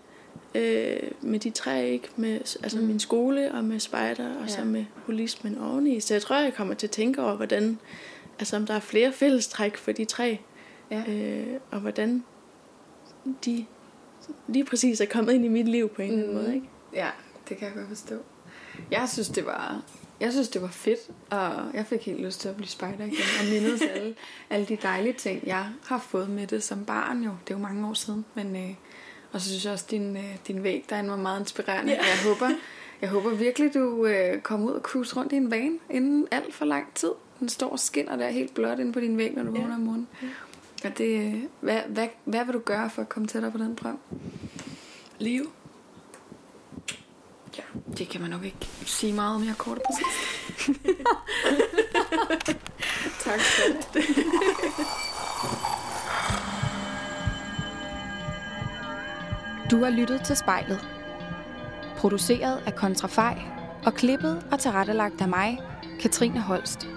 øh, 0.55 0.97
med 1.21 1.39
de 1.39 1.49
tre, 1.49 1.89
ikke? 1.89 2.07
Med, 2.15 2.33
altså 2.33 2.77
Mm. 2.79 2.83
min 2.85 2.99
skole 2.99 3.51
og 3.51 3.63
med 3.63 3.79
spejder, 3.79 4.29
og 4.35 4.41
ja. 4.41 4.47
så 4.47 4.63
med 4.63 4.85
holismen 5.05 5.57
oveni. 5.57 5.99
Så 5.99 6.13
jeg 6.13 6.21
tror, 6.21 6.35
jeg 6.35 6.53
kommer 6.53 6.73
til 6.73 6.87
at 6.87 6.91
tænke 6.91 7.21
over, 7.23 7.35
hvordan, 7.35 7.79
altså 8.39 8.55
om 8.55 8.65
der 8.65 8.73
er 8.73 8.79
flere 8.79 9.11
fællestræk 9.11 9.77
for 9.77 9.91
de 9.91 10.05
tre, 10.05 10.39
Ja. 10.91 11.03
øh, 11.07 11.47
og 11.71 11.79
hvordan 11.79 12.23
de 13.45 13.65
lige 14.47 14.65
præcis 14.65 15.01
er 15.01 15.05
kommet 15.05 15.33
ind 15.33 15.45
i 15.45 15.47
mit 15.47 15.67
liv 15.67 15.89
på 15.89 16.01
en 16.01 16.11
eller 16.11 16.23
anden 16.23 16.37
Mm. 16.37 16.43
måde, 16.43 16.55
ikke? 16.55 16.69
Ja, 16.93 17.09
det 17.49 17.57
kan 17.57 17.67
jeg 17.67 17.75
godt 17.75 17.87
forstå. 17.87 18.15
Jeg 18.91 19.09
synes, 19.09 19.29
det 19.29 19.45
var 19.45 19.81
jeg 20.19 20.31
synes, 20.31 20.49
det 20.49 20.61
var 20.61 20.67
fedt, 20.67 20.99
og 21.29 21.73
jeg 21.73 21.85
fik 21.85 22.01
helt 22.01 22.21
lyst 22.21 22.41
til 22.41 22.49
at 22.49 22.55
blive 22.55 22.67
spejder 22.67 23.05
igen, 23.05 23.17
og 23.39 23.45
mindes 23.51 23.81
alle, 23.95 24.15
alle 24.49 24.65
de 24.65 24.75
dejlige 24.83 25.13
ting, 25.13 25.47
jeg 25.47 25.65
har 25.85 25.97
fået 25.99 26.29
med 26.29 26.47
det 26.47 26.63
som 26.63 26.85
barn 26.85 27.23
jo. 27.23 27.31
Det 27.47 27.53
er 27.53 27.57
jo 27.57 27.63
mange 27.63 27.87
år 27.87 27.93
siden, 27.93 28.25
men... 28.35 28.55
Øh, 28.55 28.73
og 29.33 29.41
så 29.41 29.49
synes 29.49 29.65
jeg 29.65 29.73
også, 29.73 29.85
at 29.85 29.91
din, 29.91 30.17
øh, 30.17 30.37
din 30.47 30.63
væg 30.63 30.85
derinde 30.89 31.09
var 31.09 31.15
meget 31.17 31.39
inspirerende. 31.39 31.91
Yeah. 31.91 32.03
Jeg 32.03 32.33
håber, 32.33 32.55
jeg 33.01 33.09
håber 33.09 33.29
virkelig, 33.29 33.73
du 33.73 34.05
øh, 34.05 34.41
kommer 34.41 34.67
ud 34.67 34.71
og 34.73 34.81
cruise 34.81 35.15
rundt 35.15 35.33
i 35.33 35.35
en 35.35 35.51
van 35.51 35.79
inden 35.89 36.27
alt 36.31 36.53
for 36.53 36.65
lang 36.65 36.93
tid. 36.95 37.11
Den 37.39 37.49
står 37.49 37.69
og 37.69 37.79
skinner 37.79 38.15
der 38.15 38.29
helt 38.29 38.53
blot 38.53 38.79
inde 38.79 38.93
på 38.93 38.99
din 38.99 39.17
væg, 39.17 39.33
når 39.35 39.43
du 39.43 39.49
yeah. 39.51 39.61
vågner 39.61 39.75
om 39.75 39.81
morgenen. 39.81 40.07
Og 40.83 40.97
det, 40.97 41.41
hvad, 41.59 41.81
hvad, 41.87 42.07
hvad 42.25 42.45
vil 42.45 42.53
du 42.53 42.59
gøre 42.59 42.89
for 42.89 43.01
at 43.01 43.09
komme 43.09 43.27
tættere 43.27 43.51
på 43.51 43.57
den 43.57 43.75
drøm? 43.75 43.99
Leve. 45.19 45.45
Ja, 47.57 47.63
det 47.97 48.09
kan 48.09 48.21
man 48.21 48.29
nok 48.29 48.43
ikke 48.43 48.69
sige 48.85 49.13
meget 49.13 49.41
mere 49.41 49.53
kort 49.57 49.77
og 49.77 49.83
præcis. 49.85 50.67
tak 53.25 53.39
for 53.39 53.93
det. 53.93 54.03
Du 59.71 59.83
har 59.83 59.89
lyttet 59.89 60.21
til 60.25 60.37
spejlet. 60.37 60.87
Produceret 61.97 62.63
af 62.65 62.75
Kontrafej 62.75 63.41
og 63.85 63.93
klippet 63.93 64.43
og 64.51 64.59
tilrettelagt 64.59 65.21
af 65.21 65.27
mig, 65.27 65.59
Katrine 65.99 66.39
Holst. 66.39 66.87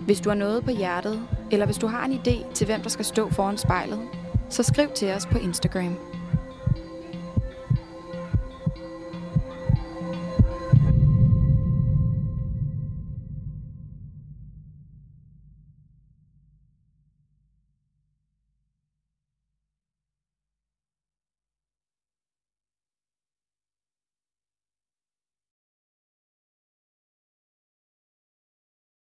Hvis 0.00 0.20
du 0.20 0.30
har 0.30 0.36
noget 0.36 0.64
på 0.64 0.70
hjertet, 0.70 1.28
eller 1.54 1.66
hvis 1.66 1.78
du 1.78 1.86
har 1.86 2.04
en 2.04 2.12
idé 2.12 2.52
til, 2.54 2.66
hvem 2.66 2.80
der 2.80 2.88
skal 2.88 3.04
stå 3.04 3.30
foran 3.30 3.58
spejlet, 3.58 4.00
så 4.50 4.62
skriv 4.62 4.88
til 4.94 5.12
os 5.12 5.26
på 5.26 5.38
Instagram. 5.38 5.96